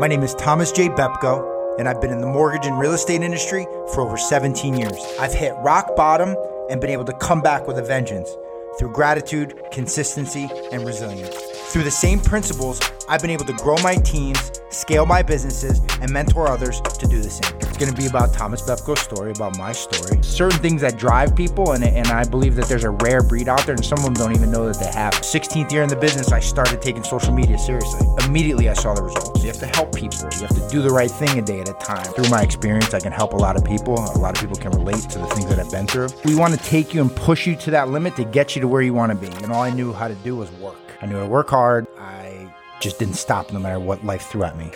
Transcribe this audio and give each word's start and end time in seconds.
My 0.00 0.06
name 0.06 0.22
is 0.22 0.32
Thomas 0.36 0.70
J. 0.70 0.90
Bepko, 0.90 1.76
and 1.76 1.88
I've 1.88 2.00
been 2.00 2.12
in 2.12 2.20
the 2.20 2.26
mortgage 2.28 2.66
and 2.66 2.78
real 2.78 2.92
estate 2.92 3.20
industry 3.22 3.64
for 3.92 4.02
over 4.02 4.16
17 4.16 4.76
years. 4.76 4.96
I've 5.18 5.34
hit 5.34 5.54
rock 5.56 5.96
bottom 5.96 6.36
and 6.70 6.80
been 6.80 6.90
able 6.90 7.04
to 7.06 7.12
come 7.14 7.40
back 7.40 7.66
with 7.66 7.78
a 7.78 7.82
vengeance 7.82 8.30
through 8.78 8.92
gratitude, 8.92 9.60
consistency, 9.72 10.48
and 10.70 10.86
resilience. 10.86 11.34
Through 11.72 11.82
the 11.82 11.90
same 11.90 12.20
principles, 12.20 12.80
I've 13.08 13.22
been 13.22 13.30
able 13.30 13.46
to 13.46 13.54
grow 13.54 13.76
my 13.82 13.96
teams, 13.96 14.52
scale 14.70 15.04
my 15.04 15.20
businesses, 15.20 15.80
and 16.00 16.12
mentor 16.12 16.46
others 16.46 16.80
to 16.80 17.08
do 17.08 17.20
the 17.20 17.30
same. 17.30 17.67
Going 17.78 17.94
to 17.94 17.96
be 17.96 18.08
about 18.08 18.32
Thomas 18.32 18.60
Bepko's 18.60 18.98
story, 18.98 19.30
about 19.30 19.56
my 19.56 19.70
story, 19.70 20.20
certain 20.20 20.58
things 20.58 20.80
that 20.80 20.98
drive 20.98 21.36
people, 21.36 21.74
and, 21.74 21.84
and 21.84 22.08
I 22.08 22.24
believe 22.24 22.56
that 22.56 22.66
there's 22.66 22.82
a 22.82 22.90
rare 22.90 23.22
breed 23.22 23.48
out 23.48 23.64
there, 23.66 23.76
and 23.76 23.84
some 23.84 24.00
of 24.00 24.04
them 24.04 24.14
don't 24.14 24.34
even 24.34 24.50
know 24.50 24.66
that 24.66 24.80
they 24.80 24.90
have. 24.90 25.12
16th 25.12 25.70
year 25.70 25.84
in 25.84 25.88
the 25.88 25.94
business, 25.94 26.32
I 26.32 26.40
started 26.40 26.82
taking 26.82 27.04
social 27.04 27.32
media 27.32 27.56
seriously. 27.56 28.04
Immediately, 28.26 28.68
I 28.68 28.72
saw 28.72 28.94
the 28.94 29.04
results. 29.04 29.40
You 29.42 29.46
have 29.46 29.60
to 29.60 29.66
help 29.66 29.94
people. 29.94 30.18
You 30.32 30.48
have 30.48 30.56
to 30.56 30.68
do 30.68 30.82
the 30.82 30.90
right 30.90 31.08
thing 31.08 31.38
a 31.38 31.42
day 31.42 31.60
at 31.60 31.68
a 31.68 31.72
time. 31.74 32.04
Through 32.14 32.28
my 32.30 32.42
experience, 32.42 32.94
I 32.94 32.98
can 32.98 33.12
help 33.12 33.32
a 33.32 33.36
lot 33.36 33.54
of 33.54 33.64
people. 33.64 33.94
A 33.94 34.18
lot 34.18 34.34
of 34.34 34.40
people 34.40 34.56
can 34.56 34.72
relate 34.72 35.08
to 35.10 35.20
the 35.20 35.26
things 35.28 35.46
that 35.46 35.60
I've 35.60 35.70
been 35.70 35.86
through. 35.86 36.08
We 36.24 36.34
want 36.34 36.54
to 36.54 36.60
take 36.64 36.92
you 36.92 37.00
and 37.00 37.14
push 37.14 37.46
you 37.46 37.54
to 37.54 37.70
that 37.70 37.90
limit 37.90 38.16
to 38.16 38.24
get 38.24 38.56
you 38.56 38.60
to 38.60 38.66
where 38.66 38.82
you 38.82 38.92
want 38.92 39.12
to 39.12 39.16
be. 39.16 39.32
And 39.44 39.52
all 39.52 39.62
I 39.62 39.70
knew 39.70 39.92
how 39.92 40.08
to 40.08 40.16
do 40.16 40.34
was 40.34 40.50
work. 40.54 40.74
I 41.00 41.06
knew 41.06 41.14
how 41.14 41.22
to 41.22 41.28
work 41.28 41.48
hard. 41.48 41.86
I 41.96 42.52
just 42.80 42.98
didn't 42.98 43.14
stop 43.14 43.52
no 43.52 43.60
matter 43.60 43.78
what 43.78 44.04
life 44.04 44.22
threw 44.22 44.42
at 44.42 44.58
me. 44.58 44.72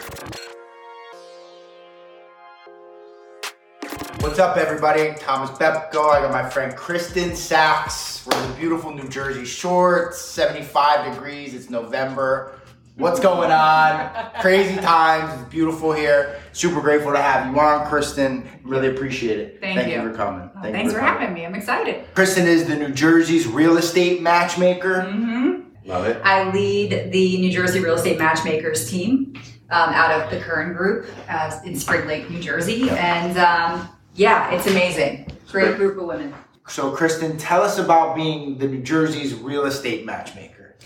What's 4.22 4.38
up, 4.38 4.56
everybody? 4.56 5.14
Thomas 5.18 5.50
Bepko. 5.50 6.10
I 6.10 6.20
got 6.20 6.30
my 6.30 6.48
friend 6.48 6.76
Kristen 6.76 7.34
Sachs. 7.34 8.24
We're 8.24 8.40
in 8.40 8.50
the 8.50 8.56
beautiful 8.56 8.92
New 8.94 9.08
Jersey 9.08 9.44
shore. 9.44 10.06
It's 10.10 10.20
75 10.20 11.12
degrees. 11.12 11.54
It's 11.54 11.68
November. 11.68 12.60
What's 12.96 13.18
going 13.18 13.50
on? 13.50 14.30
Crazy 14.40 14.76
times. 14.76 15.40
It's 15.40 15.50
beautiful 15.50 15.92
here. 15.92 16.40
Super 16.52 16.80
grateful 16.80 17.10
to 17.10 17.20
have 17.20 17.52
you 17.52 17.58
on, 17.60 17.88
Kristen. 17.88 18.48
Really 18.62 18.88
appreciate 18.88 19.40
it. 19.40 19.60
Thank 19.60 19.88
you. 19.88 20.00
for 20.00 20.14
coming. 20.14 20.48
Thank 20.54 20.66
you 20.66 20.72
thanks 20.72 20.92
for 20.92 21.00
coming. 21.00 21.20
having 21.20 21.34
me. 21.34 21.44
I'm 21.44 21.56
excited. 21.56 22.04
Kristen 22.14 22.46
is 22.46 22.66
the 22.68 22.76
New 22.76 22.90
Jersey's 22.90 23.48
real 23.48 23.76
estate 23.76 24.22
matchmaker. 24.22 25.02
hmm 25.02 25.62
Love 25.84 26.06
it. 26.06 26.22
I 26.24 26.48
lead 26.52 27.10
the 27.10 27.38
New 27.38 27.50
Jersey 27.50 27.80
Real 27.80 27.96
Estate 27.96 28.16
Matchmakers 28.16 28.88
team 28.88 29.34
um, 29.70 29.90
out 29.92 30.12
of 30.12 30.30
the 30.30 30.38
Kern 30.38 30.74
Group 30.74 31.06
uh, 31.28 31.58
in 31.64 31.76
Spring 31.76 32.06
Lake, 32.06 32.30
New 32.30 32.38
Jersey, 32.40 32.88
and 32.90 33.36
um, 33.36 33.88
yeah, 34.14 34.52
it's 34.52 34.66
amazing. 34.66 35.26
Great 35.50 35.76
group 35.76 35.98
of 35.98 36.04
women. 36.04 36.34
So, 36.68 36.92
Kristen, 36.92 37.36
tell 37.36 37.62
us 37.62 37.78
about 37.78 38.14
being 38.14 38.56
the 38.58 38.66
New 38.68 38.82
Jersey's 38.82 39.34
real 39.34 39.64
estate 39.64 40.06
matchmaker. 40.06 40.76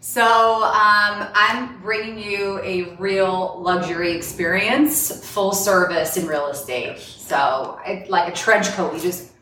So 0.00 0.22
um, 0.22 1.26
I'm 1.34 1.80
bringing 1.82 2.16
you 2.16 2.60
a 2.62 2.94
real 2.94 3.60
luxury 3.60 4.12
experience, 4.12 5.24
full 5.32 5.52
service 5.52 6.16
in 6.16 6.28
real 6.28 6.46
estate. 6.46 7.00
So 7.00 7.80
it, 7.84 8.08
like 8.08 8.32
a 8.32 8.36
trench 8.36 8.68
coat, 8.68 8.94
you 8.94 9.00
just 9.00 9.32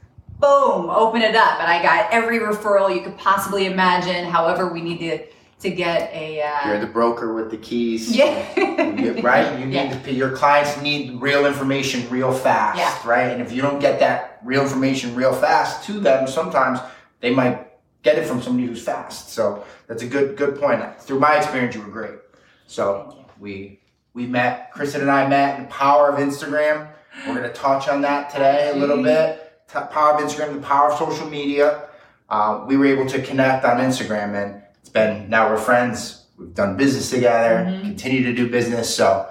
boom, 0.41 0.89
open 0.89 1.20
it 1.20 1.37
up, 1.37 1.61
and 1.61 1.70
I 1.70 1.83
got 1.83 2.11
every 2.11 2.39
referral 2.39 2.92
you 2.95 3.03
could 3.03 3.19
possibly 3.19 3.67
imagine. 3.67 4.25
However, 4.25 4.72
we 4.72 4.81
need 4.81 4.98
to 5.00 5.27
to 5.65 5.70
get 5.70 6.11
a 6.12 6.43
uh, 6.43 6.69
You're 6.69 6.81
the 6.81 6.87
broker 6.87 7.34
with 7.34 7.51
the 7.51 7.57
keys. 7.57 8.15
yeah. 8.15 8.45
You- 8.57 9.20
right? 9.23 9.59
You 9.59 9.67
need 9.67 9.75
Yeah. 9.75 9.98
to, 9.98 10.12
your 10.12 10.31
clients 10.37 10.81
need 10.81 11.21
real 11.21 11.47
information 11.47 12.09
real 12.11 12.33
fast, 12.33 12.79
Yeah. 12.79 13.11
right? 13.11 13.31
And 13.33 13.41
if 13.43 13.51
you 13.53 13.62
don't 13.62 13.81
get 13.81 13.98
that 14.01 14.39
real 14.45 14.62
information 14.62 15.15
real 15.15 15.33
fast 15.33 15.84
to 15.87 15.98
them, 16.01 16.27
sometimes 16.29 16.81
they 17.21 17.31
might 17.34 17.67
get 18.03 18.19
it 18.19 18.27
from 18.27 18.43
somebody 18.43 18.67
who's 18.67 18.83
fast. 18.83 19.31
So 19.33 19.65
that's 19.87 20.03
a 20.03 20.06
good 20.06 20.37
good 20.37 20.61
point. 20.61 20.81
Through 21.01 21.21
my 21.21 21.37
experience, 21.39 21.75
you 21.75 21.81
were 21.83 21.89
great. 22.01 22.19
So 22.67 23.17
we 23.41 23.81
we 24.12 24.27
met. 24.27 24.71
Kristen 24.73 25.01
and 25.01 25.11
I 25.11 25.27
met. 25.27 25.59
The 25.61 25.67
power 25.67 26.09
of 26.11 26.19
Instagram. 26.19 26.89
We're 27.27 27.34
gonna 27.37 27.53
touch 27.53 27.89
on 27.89 28.03
that 28.03 28.31
today 28.31 28.71
a 28.75 28.77
little 28.77 29.03
bit. 29.03 29.41
T- 29.73 29.78
power 29.91 30.15
of 30.15 30.21
Instagram, 30.21 30.53
the 30.55 30.61
power 30.61 30.91
of 30.93 30.99
social 30.99 31.28
media. 31.28 31.84
Uh, 32.28 32.65
we 32.67 32.77
were 32.77 32.87
able 32.87 33.06
to 33.06 33.21
connect 33.22 33.65
on 33.65 33.78
Instagram, 33.78 34.34
and 34.34 34.62
it's 34.84 34.91
been 34.91 35.31
now 35.31 35.49
we're 35.49 35.56
friends. 35.56 36.27
We've 36.37 36.53
done 36.53 36.77
business 36.77 37.09
together, 37.09 37.65
Mhm. 37.65 37.81
continue 37.81 38.22
to 38.25 38.34
do 38.34 38.50
business. 38.50 38.95
So 38.95 39.27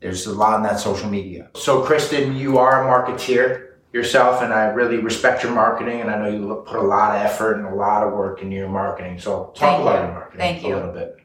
there's 0.00 0.24
a 0.26 0.32
lot 0.32 0.56
in 0.56 0.62
that 0.62 0.80
social 0.80 1.10
media. 1.10 1.48
So, 1.54 1.82
Kristen, 1.82 2.34
you 2.34 2.56
are 2.56 2.82
a 2.82 2.86
marketeer 2.90 3.72
yourself, 3.92 4.40
and 4.42 4.54
I 4.54 4.68
really 4.68 4.96
respect 4.98 5.42
your 5.42 5.52
marketing, 5.52 6.00
and 6.00 6.10
I 6.10 6.16
know 6.18 6.28
you 6.28 6.62
put 6.66 6.78
a 6.78 6.82
lot 6.82 7.14
of 7.14 7.20
effort 7.22 7.58
and 7.58 7.66
a 7.66 7.74
lot 7.74 8.06
of 8.06 8.14
work 8.14 8.40
into 8.40 8.56
your 8.56 8.70
marketing. 8.70 9.18
So, 9.18 9.52
talk 9.54 9.56
Thank 9.58 9.82
about 9.82 9.94
you. 9.96 10.04
your 10.06 10.12
marketing 10.14 10.40
Thank 10.40 10.64
a 10.64 10.68
you. 10.68 10.74
little 10.76 10.92
bit. 10.92 11.16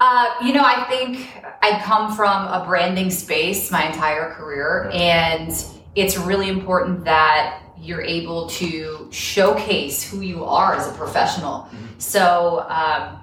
Uh, 0.00 0.26
you 0.42 0.54
know, 0.54 0.64
I 0.64 0.84
think 0.88 1.28
I 1.60 1.78
come 1.84 2.14
from 2.14 2.46
a 2.46 2.64
branding 2.66 3.10
space 3.10 3.70
my 3.70 3.84
entire 3.84 4.30
career, 4.32 4.90
and 4.94 5.50
it's 5.94 6.16
really 6.16 6.48
important 6.48 7.04
that 7.04 7.58
you're 7.84 8.02
able 8.02 8.48
to 8.48 9.08
showcase 9.10 10.02
who 10.08 10.20
you 10.22 10.44
are 10.44 10.74
as 10.74 10.88
a 10.88 10.92
professional. 10.92 11.68
Mhm. 11.72 12.00
So, 12.00 12.60
um, 12.68 13.20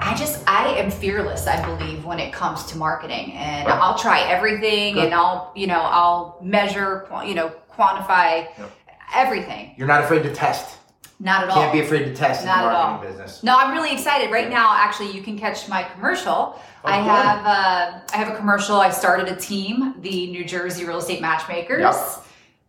I 0.00 0.14
just, 0.14 0.40
I 0.46 0.68
am 0.76 0.90
fearless, 0.92 1.46
I 1.48 1.60
believe, 1.64 2.04
when 2.04 2.20
it 2.20 2.32
comes 2.32 2.64
to 2.66 2.78
marketing, 2.78 3.32
and. 3.32 3.66
I'll 3.68 3.98
try 3.98 4.20
everything, 4.20 4.94
Good. 4.94 5.06
and 5.06 5.14
I'll, 5.14 5.50
you 5.56 5.66
know, 5.66 5.80
I'll 5.80 6.38
measure, 6.40 7.08
you 7.26 7.34
know, 7.34 7.50
quantify 7.76 8.46
Yep. 8.58 8.70
everything. 9.14 9.74
You're 9.76 9.88
not 9.88 10.04
afraid 10.04 10.22
to 10.22 10.32
test. 10.32 10.76
Not 11.20 11.42
at 11.42 11.48
all. 11.50 11.56
Can't 11.56 11.72
be 11.72 11.80
afraid 11.80 12.04
to 12.04 12.14
test 12.14 12.44
Not 12.46 12.58
in 12.60 12.64
at 12.66 12.70
the 12.70 12.76
all. 12.76 12.90
marketing 12.92 13.10
business. 13.16 13.42
No, 13.42 13.58
I'm 13.58 13.72
really 13.72 13.92
excited. 13.92 14.30
Right 14.30 14.48
now, 14.48 14.72
actually, 14.72 15.10
you 15.10 15.20
can 15.22 15.36
catch 15.36 15.68
my 15.68 15.82
commercial. 15.82 16.54
Oh, 16.56 16.60
I 16.84 16.96
have 16.98 17.44
uh, 17.44 17.98
I 18.14 18.16
have 18.16 18.28
a 18.32 18.36
commercial. 18.36 18.76
I 18.80 18.90
started 18.90 19.26
a 19.26 19.34
team, 19.34 19.94
the 20.00 20.28
New 20.30 20.44
Jersey 20.44 20.84
Real 20.84 20.98
Estate 20.98 21.20
Matchmakers, 21.20 21.80
Yep. 21.80 21.94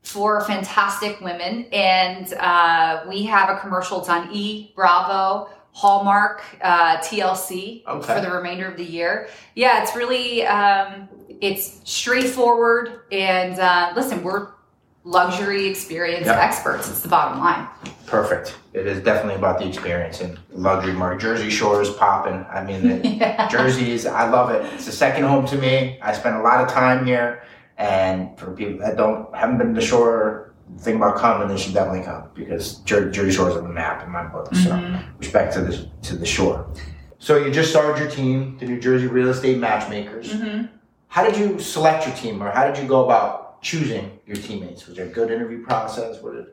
For 0.04 0.42
fantastic 0.42 1.20
women, 1.22 1.66
and 1.72 2.34
uh, 2.36 3.04
we 3.08 3.24
have 3.24 3.50
a 3.50 3.60
commercial. 3.60 4.00
It's 4.00 4.10
on 4.10 4.30
E 4.32 4.72
Bravo. 4.76 5.50
Hallmark, 5.72 6.42
uh, 6.62 6.98
TLC 6.98 7.86
Okay. 7.88 8.14
for 8.16 8.20
the 8.20 8.32
remainder 8.32 8.68
of 8.68 8.76
the 8.76 8.84
year. 8.84 9.30
Yeah, 9.56 9.82
it's 9.82 9.96
really 9.96 10.46
um, 10.46 11.08
it's 11.40 11.80
straightforward 11.90 13.02
and 13.12 13.58
uh, 13.60 13.94
listen, 13.96 14.22
we're 14.24 14.48
luxury 15.06 15.68
experience 15.68 16.26
Yep. 16.26 16.36
experts. 16.38 16.90
It's 16.90 17.02
the 17.02 17.08
bottom 17.08 17.40
line. 17.40 17.68
Perfect. 18.08 18.58
It 18.74 18.88
is 18.88 19.02
definitely 19.04 19.36
about 19.36 19.60
the 19.60 19.68
experience 19.68 20.20
and 20.22 20.38
luxury 20.52 20.92
market. 20.94 21.22
Jersey 21.22 21.50
Shore 21.52 21.82
is 21.82 21.92
popping. 21.92 22.46
I 22.52 22.64
mean, 22.64 22.82
the, 23.02 23.08
yeah. 23.08 23.48
Jersey 23.48 23.92
is, 23.92 24.06
I 24.06 24.28
love 24.28 24.50
it. 24.50 24.66
It's 24.74 24.88
a 24.88 24.92
second 24.92 25.24
home 25.26 25.46
to 25.48 25.56
me. 25.58 26.00
I 26.02 26.12
spend 26.14 26.36
a 26.36 26.42
lot 26.42 26.62
of 26.62 26.68
time 26.70 27.06
here. 27.06 27.44
And 27.80 28.38
for 28.38 28.52
people 28.52 28.78
that 28.86 28.98
don't, 28.98 29.34
haven't 29.34 29.58
been 29.58 29.74
to 29.74 29.82
shore, 29.82 30.54
think 30.80 30.98
about 30.98 31.16
coming, 31.18 31.48
they 31.48 31.58
should 31.58 31.74
definitely 31.74 32.04
come 32.04 32.26
because 32.36 32.76
Jer- 32.82 33.10
Jersey 33.10 33.32
Shore 33.32 33.50
is 33.50 33.56
on 33.56 33.64
the 33.64 33.70
map 33.74 34.04
in 34.06 34.12
my 34.12 34.26
book. 34.26 34.54
So 34.54 34.70
Mhm. 34.72 35.02
respect 35.18 35.54
to 35.54 35.62
the, 35.62 35.90
to 36.04 36.16
the 36.18 36.26
shore. 36.26 36.68
So 37.20 37.38
you 37.38 37.52
just 37.52 37.70
started 37.72 38.00
your 38.00 38.12
team, 38.12 38.58
the 38.60 38.66
New 38.66 38.80
Jersey 38.80 39.08
Real 39.08 39.30
Estate 39.30 39.58
Matchmakers. 39.58 40.34
Mhm. 40.34 40.70
How 41.08 41.24
did 41.24 41.38
you 41.38 41.58
select 41.60 42.06
your 42.06 42.16
team 42.16 42.44
or 42.44 42.52
how 42.52 42.68
did 42.68 42.78
you 42.82 42.88
go 42.88 43.04
about 43.06 43.62
choosing 43.62 44.12
your 44.28 44.36
teammates? 44.38 44.86
Was 44.86 44.98
there 44.98 45.06
a 45.06 45.10
good 45.10 45.32
interview 45.32 45.64
process? 45.66 46.22
What 46.22 46.34
did, 46.34 46.46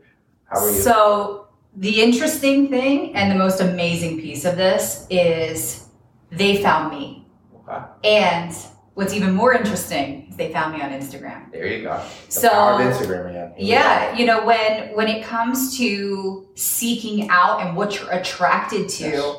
how 0.47 0.61
were 0.63 0.71
you? 0.71 0.77
So 0.81 1.47
the 1.77 2.01
interesting 2.03 2.69
thing 2.69 3.15
and 3.17 3.31
the 3.31 3.37
most 3.37 3.61
amazing 3.61 4.19
piece 4.21 4.45
of 4.45 4.57
this 4.57 5.07
is 5.11 5.89
they 6.31 6.63
found 6.63 6.91
me. 6.97 7.27
Okay. 7.69 7.83
And 8.05 8.55
what's 8.95 9.13
even 9.13 9.35
more 9.35 9.53
interesting 9.53 10.26
they 10.37 10.53
found 10.53 10.75
me 10.75 10.83
on 10.83 10.91
Instagram. 10.91 11.51
There 11.53 11.67
you 11.67 11.83
go. 11.83 12.01
The 12.27 12.33
So- 12.33 12.49
power 12.51 12.73
of 12.75 12.81
Instagram 12.81 13.31
again. 13.31 13.53
We 13.59 13.65
Yeah, 13.65 14.17
you 14.17 14.27
know 14.27 14.45
when 14.45 14.95
when 14.95 15.09
it 15.09 15.25
comes 15.25 15.77
to 15.79 16.47
seeking 16.55 17.29
out 17.31 17.61
and 17.63 17.77
what 17.77 17.99
you're 17.99 18.11
attracted 18.11 18.89
to, 18.91 19.05
Yes. 19.09 19.37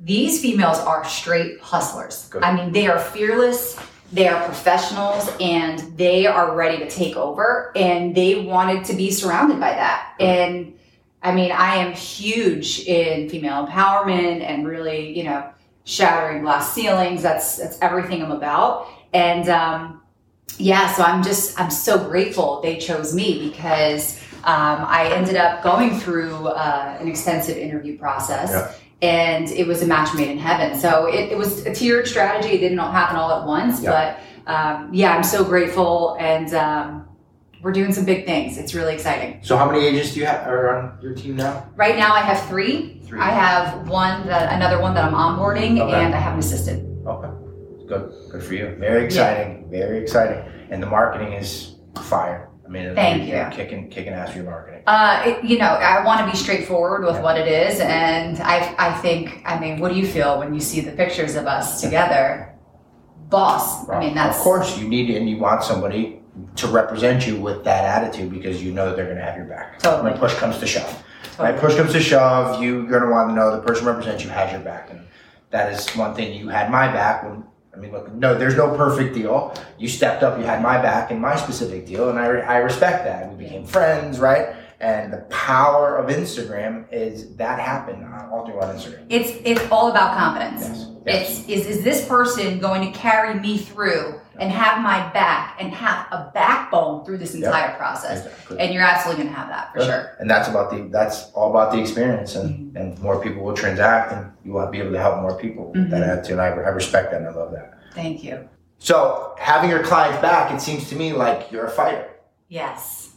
these 0.00 0.40
females 0.40 0.78
are 0.78 1.04
straight 1.04 1.60
hustlers. 1.60 2.26
Good. 2.30 2.42
I 2.42 2.52
mean, 2.54 2.72
they 2.72 2.86
are 2.88 2.98
fearless, 2.98 3.76
they 4.12 4.28
are 4.28 4.42
professionals, 4.44 5.30
and 5.40 5.80
they 5.96 6.26
are 6.26 6.54
ready 6.54 6.78
to 6.78 6.88
take 6.88 7.16
over. 7.16 7.72
And 7.76 8.14
they 8.14 8.36
wanted 8.40 8.84
to 8.86 8.94
be 8.94 9.10
surrounded 9.10 9.58
by 9.60 9.70
that. 9.72 10.12
And 10.20 10.74
I 11.22 11.32
mean, 11.32 11.50
I 11.50 11.76
am 11.76 11.92
huge 11.92 12.80
in 12.86 13.28
female 13.28 13.66
empowerment 13.66 14.40
and 14.42 14.66
really, 14.66 15.16
you 15.18 15.24
know, 15.24 15.44
shattering 15.84 16.42
glass 16.42 16.72
ceilings. 16.72 17.22
That's 17.22 17.56
that's 17.56 17.76
everything 17.82 18.22
I'm 18.22 18.30
about. 18.30 18.86
And 19.12 19.48
um, 19.48 20.00
yeah, 20.56 20.92
so 20.94 21.02
I'm 21.02 21.22
just 21.22 21.58
I'm 21.60 21.70
so 21.70 21.98
grateful 22.08 22.60
they 22.62 22.78
chose 22.78 23.14
me 23.14 23.48
because 23.48 24.18
um, 24.44 24.84
I 24.86 25.12
ended 25.14 25.36
up 25.36 25.62
going 25.62 25.98
through 26.00 26.48
uh, 26.48 26.96
an 27.00 27.08
extensive 27.08 27.56
interview 27.56 27.98
process. 27.98 28.50
Yeah. 28.50 28.72
And 29.00 29.48
it 29.50 29.66
was 29.68 29.82
a 29.82 29.86
match 29.86 30.12
made 30.16 30.28
in 30.28 30.38
heaven. 30.38 30.76
So 30.76 31.06
it, 31.06 31.30
it 31.30 31.38
was 31.38 31.64
a 31.66 31.72
tiered 31.72 32.08
strategy. 32.08 32.48
It 32.48 32.58
didn't 32.58 32.80
all 32.80 32.90
happen 32.90 33.14
all 33.16 33.30
at 33.30 33.46
once, 33.46 33.80
Yeah. 33.80 34.18
but 34.46 34.52
um, 34.52 34.92
yeah, 34.92 35.14
I'm 35.14 35.22
so 35.22 35.44
grateful, 35.44 36.16
and 36.18 36.52
um, 36.54 37.06
we're 37.62 37.72
doing 37.72 37.92
some 37.92 38.04
big 38.06 38.24
things. 38.24 38.56
It's 38.56 38.72
really 38.74 38.94
exciting. 38.94 39.40
So 39.42 39.56
how 39.58 39.70
many 39.70 39.84
agents 39.86 40.14
do 40.14 40.20
you 40.20 40.26
have 40.26 40.48
are 40.48 40.74
on 40.76 40.98
your 41.02 41.14
team 41.14 41.36
now? 41.36 41.68
Right 41.76 41.96
now, 41.96 42.14
I 42.14 42.20
have 42.20 42.44
three. 42.48 43.00
Three. 43.04 43.20
I 43.20 43.28
have 43.30 43.88
one 43.88 44.26
that 44.26 44.52
another 44.52 44.80
one 44.80 44.94
that 44.94 45.04
I'm 45.04 45.12
onboarding, 45.12 45.78
Okay. 45.80 45.94
and 45.94 46.14
I 46.14 46.18
have 46.18 46.32
an 46.32 46.38
assistant. 46.40 46.87
Okay. 47.90 48.06
Good, 48.06 48.32
good 48.32 48.42
for 48.42 48.54
you. 48.54 48.76
Very 48.78 49.04
exciting. 49.04 49.68
Very 49.70 50.02
exciting. 50.02 50.42
And 50.70 50.82
the 50.82 50.86
marketing 50.86 51.32
is 51.32 51.76
fire. 52.04 52.48
I 52.64 52.70
mean, 52.70 52.94
Thank 52.94 53.28
you're. 53.28 53.48
Kicking, 53.50 53.88
kicking 53.88 54.12
ass 54.12 54.30
for 54.32 54.36
your 54.38 54.44
marketing. 54.44 54.82
Uh, 54.86 55.22
it, 55.24 55.44
you 55.44 55.58
know, 55.58 55.64
I 55.64 56.04
want 56.04 56.20
to 56.26 56.30
be 56.30 56.36
straightforward 56.36 57.02
with 57.02 57.14
Yeah. 57.16 57.22
what 57.22 57.38
it 57.38 57.48
is, 57.48 57.80
and 57.80 58.38
I, 58.40 58.74
I 58.78 58.92
think, 59.00 59.42
I 59.46 59.58
mean, 59.58 59.80
what 59.80 59.90
do 59.90 59.98
you 59.98 60.06
feel 60.06 60.38
when 60.38 60.52
you 60.52 60.60
see 60.60 60.80
the 60.82 60.92
pictures 60.92 61.34
of 61.34 61.46
us 61.46 61.80
together? 61.80 62.54
Boss. 63.30 63.88
I 63.88 64.00
mean, 64.00 64.14
that's 64.14 64.36
of 64.36 64.42
course 64.42 64.78
you 64.78 64.86
need 64.88 65.10
and 65.10 65.28
you 65.28 65.38
want 65.38 65.62
somebody 65.62 66.20
to 66.56 66.66
represent 66.68 67.26
you 67.26 67.40
with 67.40 67.64
that 67.64 67.84
attitude 67.84 68.30
because 68.30 68.62
you 68.62 68.72
know 68.72 68.86
that 68.86 68.96
they're 68.96 69.04
going 69.06 69.18
to 69.18 69.24
have 69.24 69.36
your 69.36 69.44
back. 69.46 69.78
Totally. 69.80 70.10
When 70.10 70.18
push 70.20 70.34
comes 70.34 70.58
to 70.58 70.66
shove. 70.66 71.02
Totally. 71.36 71.52
Right? 71.52 71.60
Push 71.60 71.76
comes 71.76 71.92
to 71.92 72.00
shove, 72.00 72.62
you're 72.62 72.84
going 72.86 73.02
to 73.02 73.08
want 73.08 73.30
to 73.30 73.34
know 73.34 73.50
the 73.56 73.62
person 73.62 73.86
represents 73.86 74.24
you 74.24 74.30
has 74.30 74.50
your 74.52 74.60
back, 74.60 74.90
and 74.90 75.00
that 75.50 75.72
is 75.72 75.88
one 75.96 76.14
thing. 76.14 76.38
You 76.38 76.48
had 76.48 76.70
my 76.70 76.86
back 76.92 77.24
when. 77.24 77.44
I 77.78 77.80
mean, 77.80 77.92
look, 77.92 78.12
no, 78.12 78.36
there's 78.36 78.56
no 78.56 78.76
perfect 78.76 79.14
deal. 79.14 79.54
You 79.78 79.88
stepped 79.88 80.24
up, 80.24 80.36
you 80.36 80.44
had 80.44 80.60
my 80.62 80.82
back 80.82 81.12
in 81.12 81.20
my 81.20 81.36
specific 81.36 81.86
deal, 81.86 82.10
and 82.10 82.18
I, 82.18 82.26
re- 82.26 82.42
I 82.42 82.56
respect 82.58 83.04
that. 83.04 83.30
We 83.30 83.44
became 83.44 83.64
friends, 83.64 84.18
right? 84.18 84.56
And 84.80 85.12
the 85.12 85.18
power 85.30 85.96
of 85.96 86.10
Instagram 86.10 86.92
is 86.92 87.36
that 87.36 87.60
happened 87.60 88.04
uh, 88.04 88.28
all 88.32 88.46
through 88.46 88.60
on 88.60 88.74
Instagram. 88.76 89.06
It's 89.08 89.30
it's 89.44 89.70
all 89.72 89.90
about 89.90 90.16
confidence. 90.16 90.62
Yes. 90.62 90.86
Yes. 91.06 91.40
It's 91.40 91.48
is 91.48 91.78
is 91.78 91.84
this 91.84 92.06
person 92.06 92.58
going 92.58 92.92
to 92.92 92.98
carry 92.98 93.38
me 93.38 93.58
through 93.58 94.20
and 94.38 94.50
have 94.52 94.80
my 94.82 95.08
back 95.12 95.56
and 95.60 95.72
have 95.72 96.06
a 96.12 96.30
backbone 96.32 97.04
through 97.04 97.18
this 97.18 97.34
entire 97.34 97.76
process? 97.76 98.24
Exactly. 98.26 98.58
And 98.60 98.72
you're 98.72 98.82
absolutely 98.82 99.24
going 99.24 99.34
to 99.34 99.38
have 99.40 99.48
that 99.48 99.72
for 99.72 99.84
sure. 99.84 100.16
And 100.20 100.30
that's 100.30 100.48
about 100.48 100.70
the 100.70 100.88
that's 100.90 101.30
all 101.32 101.50
about 101.50 101.72
the 101.72 101.80
experience, 101.80 102.34
and, 102.36 102.76
and 102.76 102.98
more 103.00 103.20
people 103.22 103.42
will 103.42 103.54
transact, 103.54 104.12
and 104.12 104.32
you 104.44 104.52
want 104.52 104.68
to 104.68 104.70
be 104.70 104.78
able 104.78 104.92
to 104.92 105.00
help 105.00 105.20
more 105.20 105.36
people. 105.38 105.72
with 105.72 105.90
That 105.90 106.02
Mhm. 106.02 106.08
attitude, 106.08 106.32
and 106.38 106.40
I, 106.40 106.46
I 106.48 106.68
respect 106.70 107.10
that, 107.10 107.18
and 107.20 107.26
I 107.28 107.32
love 107.32 107.52
that. 107.52 107.74
Thank 107.94 108.22
you. 108.24 108.48
So 108.78 109.34
having 109.38 109.70
your 109.70 109.82
clients 109.82 110.20
back, 110.22 110.52
it 110.52 110.60
seems 110.60 110.88
to 110.90 110.94
me 110.96 111.12
like 111.12 111.50
you're 111.50 111.66
a 111.66 111.70
fighter. 111.70 112.08
Yes. 112.48 113.10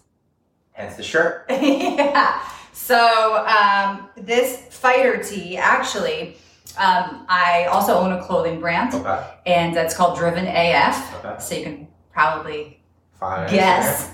Hence 0.73 0.95
the 0.95 1.03
shirt. 1.03 1.45
yeah. 1.49 2.41
So 2.73 3.45
um, 3.45 4.09
this 4.17 4.57
fighter 4.71 5.21
tee, 5.21 5.57
actually, 5.57 6.37
um, 6.77 7.25
I 7.29 7.65
also 7.71 7.93
own 7.97 8.11
a 8.11 8.23
clothing 8.23 8.59
brand, 8.59 8.93
Okay. 8.93 9.23
and 9.45 9.75
it's 9.75 9.95
called 9.95 10.17
Driven 10.17 10.45
AF. 10.47 11.25
Okay. 11.25 11.35
So 11.39 11.55
you 11.55 11.63
can 11.63 11.87
probably 12.13 12.81
Fine. 13.19 13.49
guess 13.49 14.11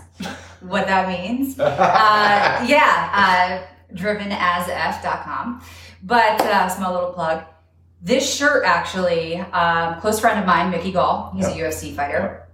what 0.61 0.87
that 0.87 1.07
means. 1.07 1.59
uh, 1.59 2.65
yeah, 2.67 3.61
uh, 3.91 3.95
drivenasf.com. 3.95 5.61
But 6.03 6.41
uh, 6.41 6.69
small 6.69 6.93
little 6.93 7.13
plug. 7.13 7.43
This 8.01 8.31
shirt 8.35 8.63
actually, 8.63 9.37
um, 9.37 9.99
close 9.99 10.19
friend 10.19 10.39
of 10.39 10.45
mine, 10.45 10.69
Mickey 10.69 10.91
Gall, 10.91 11.31
he's 11.35 11.47
a 11.47 11.51
UFC 11.51 11.95
fighter. 11.95 12.47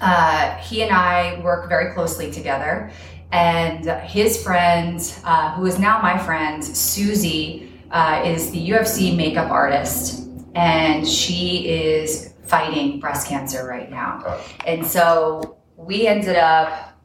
Uh, 0.00 0.56
he 0.56 0.82
and 0.82 0.92
I 0.92 1.40
work 1.40 1.68
very 1.68 1.94
closely 1.94 2.30
together. 2.30 2.90
And 3.32 3.86
his 4.02 4.42
friend, 4.42 5.00
uh, 5.24 5.54
who 5.54 5.64
is 5.64 5.78
now 5.78 6.02
my 6.02 6.18
friend, 6.18 6.62
Susie, 6.62 7.71
uh, 7.92 8.22
is 8.24 8.50
the 8.50 8.70
UFC 8.70 9.14
makeup 9.16 9.50
artist. 9.50 10.28
And 10.54 11.06
she 11.06 11.68
is 11.68 12.34
fighting 12.42 13.00
breast 13.00 13.28
cancer 13.28 13.66
right 13.66 13.90
now. 13.90 14.22
Oh. 14.26 14.44
And 14.66 14.86
so 14.86 15.56
we 15.76 16.06
ended 16.06 16.36
up 16.36 16.98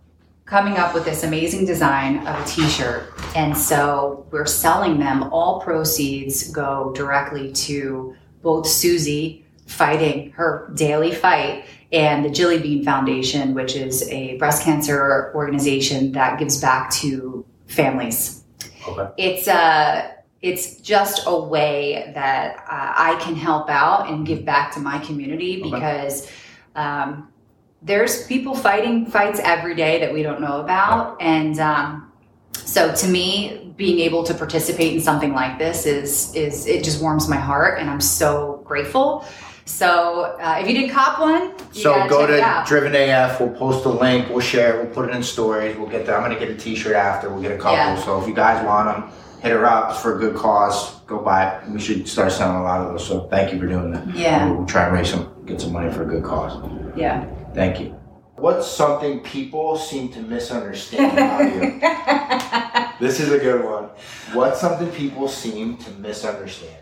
coming 0.45 0.77
up 0.77 0.93
with 0.93 1.05
this 1.05 1.23
amazing 1.23 1.65
design 1.65 2.25
of 2.25 2.41
a 2.41 2.45
t-shirt 2.45 3.11
and 3.35 3.57
so 3.57 4.25
we're 4.31 4.45
selling 4.45 4.97
them 4.97 5.23
all 5.23 5.59
proceeds 5.59 6.49
go 6.51 6.93
directly 6.95 7.51
to 7.51 8.15
both 8.41 8.65
susie 8.65 9.45
fighting 9.65 10.31
her 10.31 10.71
daily 10.73 11.13
fight 11.13 11.65
and 11.91 12.25
the 12.25 12.29
Jilly 12.29 12.59
Bean 12.59 12.83
Foundation, 12.83 13.53
which 13.53 13.75
is 13.75 14.07
a 14.09 14.37
breast 14.37 14.63
cancer 14.63 15.31
organization 15.33 16.11
that 16.13 16.37
gives 16.37 16.59
back 16.59 16.91
to 16.91 17.45
families. 17.67 18.43
Okay. 18.87 19.09
It's 19.17 19.47
uh, 19.47 20.11
it's 20.47 20.77
just 20.77 21.23
a 21.25 21.37
way 21.37 22.11
that 22.15 22.57
uh, 22.57 22.93
I 22.95 23.19
can 23.21 23.35
help 23.35 23.69
out 23.69 24.09
and 24.09 24.25
give 24.25 24.45
back 24.45 24.71
to 24.73 24.79
my 24.79 24.97
community 24.99 25.61
because 25.61 26.31
um, 26.75 27.29
there's 27.81 28.25
people 28.27 28.55
fighting 28.55 29.05
fights 29.05 29.39
every 29.43 29.75
day 29.75 29.99
that 29.99 30.13
we 30.13 30.23
don't 30.23 30.39
know 30.41 30.61
about, 30.61 31.21
and 31.21 31.59
um, 31.59 32.11
so 32.53 32.93
to 32.93 33.07
me, 33.07 33.73
being 33.75 33.99
able 33.99 34.23
to 34.23 34.33
participate 34.33 34.93
in 34.93 35.01
something 35.01 35.33
like 35.33 35.59
this 35.59 35.85
is 35.85 36.33
is 36.33 36.65
it 36.65 36.83
just 36.83 37.01
warms 37.01 37.27
my 37.27 37.37
heart, 37.37 37.79
and 37.79 37.89
I'm 37.89 38.01
so 38.01 38.61
grateful. 38.65 39.25
So 39.65 40.37
uh, 40.39 40.59
if 40.61 40.67
you 40.69 40.73
didn't 40.73 40.91
cop 40.91 41.19
one, 41.19 41.51
you 41.73 41.81
So 41.83 42.07
go 42.07 42.25
to. 42.25 42.63
Driven 42.65 42.95
AF. 42.95 43.41
We'll 43.41 43.49
post 43.49 43.85
a 43.85 43.89
link. 43.89 44.29
We'll 44.29 44.39
share. 44.39 44.79
it, 44.79 44.85
We'll 44.85 44.93
put 44.93 45.09
it 45.09 45.15
in 45.15 45.21
stories. 45.21 45.75
We'll 45.77 45.89
get. 45.89 46.05
The, 46.05 46.15
I'm 46.15 46.21
gonna 46.21 46.39
get 46.39 46.49
a 46.49 46.55
T-shirt 46.55 46.95
after. 46.95 47.29
We'll 47.29 47.41
get 47.41 47.51
a 47.51 47.57
couple. 47.57 47.73
Yeah. 47.73 48.01
So 48.01 48.21
if 48.21 48.27
you 48.27 48.33
guys 48.33 48.65
want 48.65 48.87
them, 48.87 49.11
hit 49.41 49.51
her 49.51 49.65
up. 49.65 49.95
For 49.97 50.15
a 50.15 50.19
good 50.19 50.35
cause. 50.35 50.95
Go 51.01 51.19
buy 51.19 51.49
it. 51.49 51.69
We 51.69 51.79
should 51.79 52.07
start 52.07 52.31
selling 52.31 52.57
a 52.57 52.63
lot 52.63 52.81
of 52.81 52.91
those. 52.91 53.07
So 53.07 53.27
thank 53.29 53.53
you 53.53 53.59
for 53.59 53.67
doing 53.67 53.91
that. 53.91 54.15
Yeah. 54.15 54.51
We'll 54.51 54.65
try 54.65 54.85
and 54.85 54.93
raise 54.93 55.09
some, 55.09 55.45
get 55.45 55.61
some 55.61 55.73
money 55.73 55.91
for 55.91 56.03
a 56.03 56.05
good 56.05 56.23
cause. 56.23 56.61
Yeah. 56.95 57.25
Thank 57.53 57.79
you. 57.79 57.97
What's 58.35 58.67
something 58.67 59.21
people 59.21 59.77
seem 59.77 60.09
to 60.13 60.21
misunderstand 60.21 61.13
about 61.13 61.53
you? 61.53 61.81
This 62.99 63.19
is 63.19 63.31
a 63.31 63.37
good 63.37 63.63
one. 63.63 63.89
What's 64.33 64.59
something 64.59 64.89
people 64.89 65.27
seem 65.27 65.77
to 65.77 65.91
misunderstand? 65.91 66.77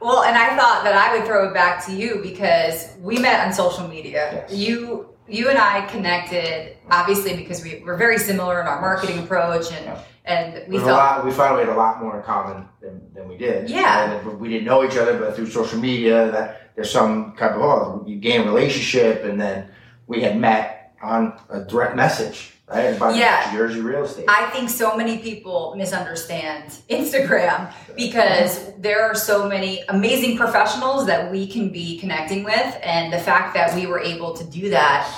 Well, 0.00 0.24
and 0.24 0.36
I 0.36 0.56
thought 0.56 0.82
that 0.82 0.94
I 0.94 1.16
would 1.16 1.24
throw 1.24 1.48
it 1.48 1.54
back 1.54 1.86
to 1.86 1.92
you 1.92 2.18
because 2.20 2.96
we 3.00 3.16
met 3.18 3.46
on 3.46 3.52
social 3.52 3.86
media. 3.86 4.44
Yes. 4.48 4.52
You 4.52 5.08
you 5.28 5.48
and 5.48 5.58
I 5.58 5.86
connected 5.86 6.76
obviously 6.90 7.36
because 7.36 7.62
we 7.62 7.80
were 7.84 7.96
very 7.96 8.18
similar 8.18 8.60
in 8.60 8.66
our 8.66 8.80
marketing 8.80 9.20
approach 9.20 9.72
and 9.72 9.96
and 10.24 10.54
we 10.68 10.76
There's 10.76 10.88
a 10.88 10.92
lot, 10.92 11.24
we 11.24 11.32
found 11.32 11.56
we 11.56 11.64
had 11.64 11.68
a 11.68 11.76
lot 11.76 12.00
more 12.00 12.16
in 12.16 12.22
common 12.22 12.68
than, 12.80 13.00
than 13.12 13.28
we 13.28 13.36
did. 13.36 13.68
Yeah. 13.68 14.12
And 14.12 14.40
we 14.40 14.48
didn't 14.48 14.64
know 14.64 14.84
each 14.84 14.96
other, 14.96 15.18
but 15.18 15.34
through 15.34 15.46
social 15.46 15.78
media, 15.78 16.30
that 16.30 16.74
there's 16.76 16.90
some 16.90 17.32
kind 17.32 17.54
of 17.54 17.60
oh, 17.60 18.04
you 18.06 18.16
gain 18.16 18.42
a 18.42 18.44
relationship, 18.44 19.24
and 19.24 19.40
then 19.40 19.68
we 20.06 20.22
had 20.22 20.38
met 20.38 20.94
on 21.02 21.38
a 21.50 21.60
direct 21.60 21.96
message, 21.96 22.52
right? 22.68 22.96
About 22.96 23.16
Yeah. 23.16 23.52
Jersey 23.52 23.80
real 23.80 24.04
estate. 24.04 24.26
I 24.28 24.48
think 24.50 24.70
so 24.70 24.96
many 24.96 25.18
people 25.18 25.74
misunderstand 25.76 26.70
Instagram 26.88 27.72
because 27.96 28.72
there 28.78 29.02
are 29.02 29.16
so 29.16 29.48
many 29.48 29.82
amazing 29.88 30.36
professionals 30.36 31.06
that 31.06 31.32
we 31.32 31.48
can 31.48 31.70
be 31.70 31.98
connecting 31.98 32.44
with, 32.44 32.78
and 32.82 33.12
the 33.12 33.18
fact 33.18 33.54
that 33.54 33.74
we 33.74 33.86
were 33.86 34.00
able 34.00 34.34
to 34.34 34.44
do 34.44 34.70
that 34.70 35.12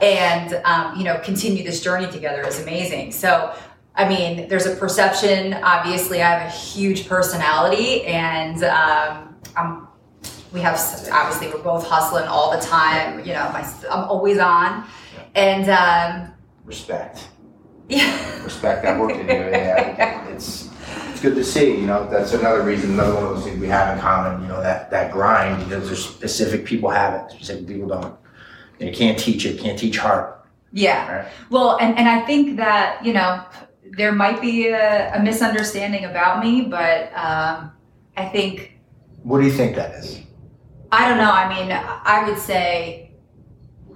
and 0.00 0.60
um, 0.64 0.96
you 0.96 1.04
know 1.04 1.18
continue 1.18 1.64
this 1.64 1.82
journey 1.82 2.10
together 2.10 2.46
is 2.46 2.60
amazing. 2.60 3.12
So, 3.12 3.54
I 3.96 4.08
mean, 4.08 4.48
there's 4.48 4.66
a 4.66 4.74
perception. 4.74 5.54
Obviously, 5.54 6.20
I 6.20 6.28
have 6.28 6.52
a 6.52 6.56
huge 6.56 7.08
personality, 7.08 8.04
and 8.04 8.62
um, 8.64 9.36
I'm. 9.56 9.88
We 10.52 10.60
have 10.60 10.78
obviously 11.12 11.48
we're 11.48 11.64
both 11.64 11.86
hustling 11.86 12.26
all 12.26 12.56
the 12.56 12.64
time. 12.64 13.18
You 13.20 13.32
know, 13.34 13.50
my, 13.52 13.68
I'm 13.90 14.04
always 14.04 14.38
on, 14.38 14.84
and 15.34 15.68
um, 15.68 16.32
Respect. 16.64 17.28
yeah. 17.88 18.42
Respect. 18.42 18.84
I've 18.84 18.98
worked 18.98 19.16
in 19.16 19.28
here. 19.28 19.50
Yeah. 19.50 20.28
It's 20.28 20.70
it's 21.10 21.20
good 21.20 21.34
to 21.34 21.44
see. 21.44 21.76
You 21.76 21.86
know, 21.86 22.08
that's 22.08 22.32
another 22.32 22.62
reason. 22.62 22.92
Another 22.92 23.14
one 23.14 23.24
of 23.24 23.34
those 23.36 23.44
things 23.44 23.60
we 23.60 23.68
have 23.68 23.94
in 23.94 24.00
common. 24.00 24.42
You 24.42 24.48
know, 24.48 24.60
that 24.60 24.90
that 24.90 25.12
grind 25.12 25.64
because 25.64 25.86
there's 25.86 26.04
specific 26.04 26.64
people 26.64 26.88
have 26.90 27.14
it, 27.14 27.32
specific 27.32 27.66
people 27.66 27.88
don't. 27.88 28.16
And 28.80 28.88
you 28.88 28.94
can't 28.94 29.18
teach 29.18 29.46
it. 29.46 29.58
Can't 29.58 29.78
teach 29.78 29.98
heart. 29.98 30.34
Yeah. 30.74 31.18
Right. 31.18 31.32
Well, 31.50 31.78
and, 31.80 31.96
and 31.96 32.08
I 32.08 32.26
think 32.26 32.56
that, 32.56 33.04
you 33.04 33.12
know, 33.12 33.44
there 33.96 34.12
might 34.12 34.40
be 34.40 34.68
a, 34.68 35.14
a 35.14 35.22
misunderstanding 35.22 36.04
about 36.04 36.44
me, 36.44 36.62
but 36.62 37.12
um, 37.14 37.72
I 38.16 38.26
think, 38.32 38.78
What 39.22 39.40
do 39.40 39.46
you 39.46 39.52
think 39.52 39.76
that 39.76 39.94
is? 39.94 40.20
I 40.92 41.08
don't 41.08 41.18
know. 41.18 41.30
I 41.32 41.48
mean, 41.48 41.72
I 41.72 42.28
would 42.28 42.38
say 42.38 43.10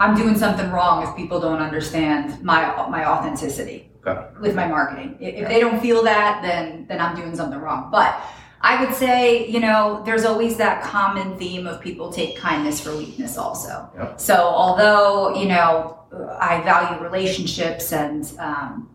I'm 0.01 0.17
doing 0.17 0.37
something 0.37 0.71
wrong 0.71 1.07
if 1.07 1.15
people 1.17 1.41
don't 1.41 1.61
understand 1.61 2.43
my 2.43 2.61
my 2.89 3.05
authenticity 3.07 3.91
Okay. 4.07 4.21
with 4.41 4.55
my 4.55 4.67
marketing. 4.67 5.17
If, 5.21 5.35
if 5.43 5.49
they 5.49 5.61
don't 5.61 5.81
feel 5.81 6.03
that, 6.05 6.41
then 6.43 6.87
then 6.89 7.01
I'm 7.01 7.15
doing 7.15 7.37
something 7.37 7.61
wrong. 7.61 7.91
But 7.91 8.21
I 8.61 8.85
would 8.85 8.95
say, 8.95 9.47
you 9.49 9.61
know, 9.61 10.03
there's 10.05 10.25
always 10.25 10.57
that 10.57 10.83
common 10.83 11.39
theme 11.39 11.67
of 11.69 11.81
people 11.81 12.11
take 12.13 12.37
kindness 12.37 12.81
for 12.81 12.97
weakness 12.97 13.39
also. 13.39 13.89
Yep. 13.97 14.21
So 14.21 14.35
although, 14.35 15.35
you 15.41 15.47
know, 15.47 15.99
I 16.41 16.61
value 16.63 17.01
relationships 17.01 17.93
and, 17.93 18.25
um, 18.41 18.91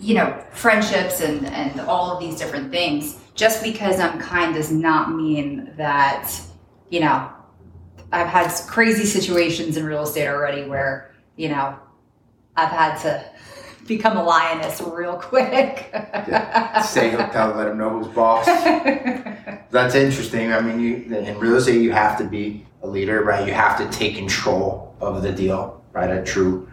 you 0.00 0.14
know, 0.14 0.42
friendships 0.52 1.20
and, 1.20 1.46
and 1.46 1.80
all 1.82 2.10
of 2.10 2.20
these 2.20 2.36
different 2.36 2.70
things, 2.70 3.18
just 3.34 3.62
because 3.62 4.00
I'm 4.00 4.18
kind 4.18 4.54
does 4.54 4.72
not 4.72 5.14
mean 5.14 5.72
that, 5.76 6.32
you 6.88 7.00
know, 7.00 7.30
I've 8.10 8.26
had 8.26 8.50
crazy 8.66 9.04
situations 9.04 9.76
in 9.76 9.84
real 9.84 10.02
estate 10.02 10.26
already 10.26 10.64
where, 10.64 11.14
you 11.36 11.50
know, 11.50 11.78
I've 12.56 12.70
had 12.70 12.96
to 13.02 13.24
become 13.86 14.16
a 14.16 14.22
lioness 14.22 14.80
real 14.80 15.16
quick. 15.16 15.90
Say 16.82 17.10
he'll 17.10 17.28
tell, 17.28 17.54
let 17.54 17.68
him 17.68 17.76
know 17.76 17.90
who's 17.90 18.08
boss. 18.08 18.46
That's 19.70 19.94
interesting. 19.94 20.52
I 20.52 20.60
mean, 20.60 20.80
you 20.80 21.16
in 21.16 21.38
real 21.38 21.56
estate, 21.56 21.82
you 21.82 21.92
have 21.92 22.16
to 22.18 22.24
be 22.24 22.66
a 22.82 22.86
leader, 22.86 23.22
right? 23.22 23.46
You 23.46 23.52
have 23.52 23.76
to 23.78 23.88
take 23.96 24.16
control 24.16 24.96
of 25.00 25.22
the 25.22 25.30
deal, 25.30 25.84
right? 25.92 26.10
A 26.10 26.24
true 26.24 26.68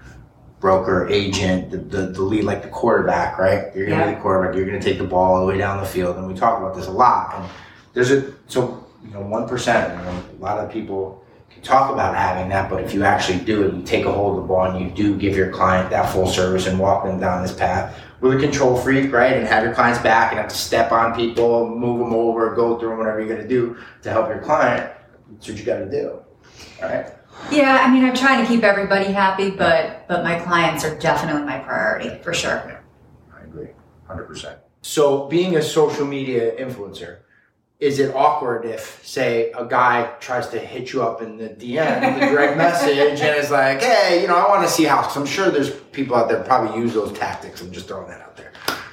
broker, 0.59 1.07
agent, 1.09 1.69
the, 1.71 1.77
the, 1.77 2.07
the 2.07 2.21
lead, 2.21 2.43
like 2.43 2.63
the 2.63 2.67
quarterback, 2.69 3.37
right? 3.37 3.65
You're 3.75 3.87
gonna 3.87 4.01
Yeah. 4.01 4.09
be 4.09 4.15
the 4.15 4.21
quarterback. 4.21 4.55
You're 4.55 4.65
gonna 4.65 4.81
take 4.81 4.97
the 4.97 5.03
ball 5.03 5.35
all 5.35 5.41
the 5.41 5.45
way 5.47 5.57
down 5.57 5.79
the 5.79 5.85
field, 5.85 6.17
and 6.17 6.27
we 6.27 6.33
talk 6.33 6.59
about 6.59 6.75
this 6.75 6.87
a 6.87 6.91
lot. 6.91 7.35
And 7.37 7.45
there's 7.93 8.11
a 8.11 8.23
so 8.47 8.83
you 9.05 9.13
know 9.13 9.21
one 9.21 9.47
percent. 9.47 9.97
You 9.97 10.03
know, 10.05 10.19
a 10.39 10.43
lot 10.43 10.57
of 10.59 10.71
people 10.71 11.23
can 11.51 11.61
talk 11.61 11.91
about 11.93 12.15
having 12.15 12.49
that, 12.49 12.69
but 12.69 12.81
if 12.83 12.93
you 12.93 13.03
actually 13.03 13.39
do 13.39 13.63
it, 13.67 13.73
you 13.75 13.81
take 13.83 14.05
a 14.05 14.11
hold 14.11 14.37
of 14.37 14.43
the 14.43 14.47
ball 14.47 14.65
and 14.65 14.79
you 14.83 14.89
do 14.91 15.15
give 15.15 15.35
your 15.35 15.51
client 15.51 15.89
that 15.91 16.09
full 16.11 16.27
service 16.27 16.65
and 16.67 16.79
walk 16.79 17.05
them 17.05 17.19
down 17.19 17.41
this 17.43 17.53
path. 17.53 17.95
With 18.19 18.33
a 18.33 18.39
control 18.39 18.75
freak, 18.75 19.13
right, 19.13 19.33
and 19.33 19.47
have 19.47 19.63
your 19.63 19.75
clients 19.75 19.99
back 19.99 20.31
and 20.31 20.39
have 20.39 20.49
to 20.49 20.55
step 20.55 20.91
on 20.91 21.13
people, 21.13 21.69
move 21.69 21.99
them 21.99 22.13
over, 22.13 22.55
go 22.55 22.79
through 22.79 22.97
whatever 22.97 23.19
you're 23.21 23.29
gonna 23.35 23.47
do 23.47 23.77
to 24.01 24.09
help 24.09 24.27
your 24.27 24.39
client. 24.39 24.89
That's 25.33 25.47
what 25.49 25.57
you 25.59 25.63
got 25.65 25.77
to 25.79 25.89
do, 25.91 26.19
all 26.81 26.89
right? 26.89 27.05
Yeah, 27.57 27.83
I 27.83 27.91
mean, 27.91 28.05
I'm 28.05 28.15
trying 28.15 28.45
to 28.45 28.47
keep 28.47 28.63
everybody 28.63 29.05
happy, 29.05 29.49
but 29.49 30.07
but 30.07 30.23
my 30.23 30.39
clients 30.39 30.85
are 30.85 30.95
definitely 30.99 31.41
my 31.41 31.57
priority 31.57 32.21
for 32.21 32.31
sure. 32.31 32.63
Yeah, 32.67 32.79
I 33.35 33.43
agree, 33.45 33.69
hundred 34.07 34.25
percent. 34.25 34.59
So, 34.83 35.27
being 35.27 35.55
a 35.55 35.61
social 35.63 36.05
media 36.05 36.55
influencer, 36.55 37.21
is 37.79 37.97
it 37.97 38.13
awkward 38.13 38.65
if, 38.65 39.01
say, 39.03 39.51
a 39.51 39.65
guy 39.65 40.13
tries 40.19 40.47
to 40.49 40.59
hit 40.59 40.93
you 40.93 41.01
up 41.01 41.23
in 41.23 41.37
the 41.37 41.49
DM, 41.49 42.19
the 42.19 42.27
direct 42.27 42.57
message, 42.65 43.19
and 43.21 43.37
is 43.37 43.49
like, 43.49 43.81
"Hey, 43.81 44.21
you 44.21 44.27
know, 44.27 44.35
I 44.35 44.47
want 44.47 44.61
to 44.61 44.71
see 44.71 44.83
how." 44.83 45.01
I'm 45.15 45.25
sure 45.25 45.49
there's 45.49 45.71
people 45.71 46.15
out 46.15 46.29
there 46.29 46.43
probably 46.43 46.79
use 46.79 46.93
those 46.93 47.11
tactics. 47.17 47.61
I'm 47.61 47.71
just 47.71 47.87
throwing 47.87 48.07
that 48.09 48.21
out 48.21 48.37
there, 48.37 48.51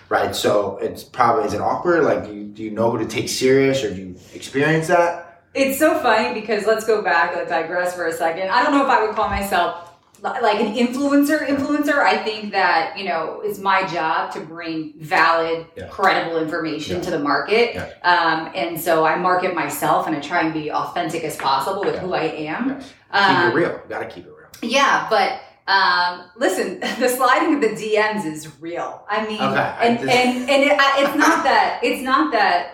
right? 0.09 0.35
So, 0.35 0.79
it's 0.79 1.05
probably 1.05 1.45
is 1.45 1.53
it 1.53 1.61
awkward? 1.61 2.03
Like, 2.05 2.25
do 2.25 2.35
you, 2.35 2.45
do 2.45 2.63
you 2.63 2.71
know 2.71 2.91
who 2.91 2.97
to 2.99 3.07
take 3.07 3.29
serious, 3.29 3.85
or 3.85 3.95
do 3.95 4.01
you 4.01 4.17
experience 4.33 4.87
that? 4.87 5.24
It's 5.55 5.79
so 5.79 5.99
funny 6.01 6.39
because 6.39 6.67
let's 6.67 6.85
go 6.85 7.01
back, 7.03 7.35
let's 7.37 7.49
digress 7.51 7.95
for 7.95 8.07
a 8.07 8.13
second. 8.13 8.51
I 8.51 8.63
don't 8.63 8.73
know 8.73 8.83
if 8.83 8.89
I 8.91 9.05
would 9.07 9.15
call 9.15 9.29
myself 9.29 9.91
like 10.21 10.59
an 10.59 10.75
influencer 10.75 11.47
influencer. 11.47 11.99
I 11.99 12.17
think 12.17 12.51
that, 12.53 12.95
you 12.99 13.05
know, 13.05 13.41
it's 13.45 13.59
my 13.59 13.87
job 13.87 14.33
to 14.33 14.41
bring 14.41 14.95
valid, 14.99 15.67
Yeah. 15.77 15.89
credible 15.89 16.39
information 16.39 16.97
Yeah. 16.97 17.03
to 17.03 17.11
the 17.11 17.19
market. 17.19 17.75
Yeah. 17.75 17.87
Um, 18.03 18.51
and 18.55 18.81
so 18.81 19.05
I 19.05 19.17
market 19.17 19.55
myself 19.55 20.07
and 20.07 20.17
I 20.17 20.21
try 20.21 20.41
and 20.41 20.53
be 20.55 20.73
authentic 20.73 21.25
as 21.25 21.37
possible 21.37 21.85
with 21.85 21.99
who 21.99 22.15
I 22.15 22.23
am. 22.23 22.71
Yes. 22.81 22.93
Keep 23.13 23.21
Um, 23.23 23.51
it 23.51 23.55
real. 23.55 23.69
You 23.71 23.81
gotta 23.89 24.07
keep 24.07 24.27
it 24.27 24.31
real. 24.31 24.49
Yeah, 24.73 25.07
but 25.11 25.41
um, 25.67 26.23
listen, 26.37 26.81
the 26.99 27.09
sliding 27.09 27.55
of 27.55 27.61
the 27.61 27.69
DMs 27.77 28.25
is 28.25 28.49
real. 28.61 29.05
I 29.09 29.27
mean, 29.27 29.41
Okay, 29.41 29.61
I 29.61 29.85
and, 29.85 29.99
just- 29.99 30.11
and 30.11 30.51
and 30.51 30.63
it, 30.65 30.73
I- 30.81 31.03
it's 31.05 31.15
not 31.17 31.45
that 31.45 31.81
it's 31.83 32.03
not 32.03 32.33
that 32.33 32.74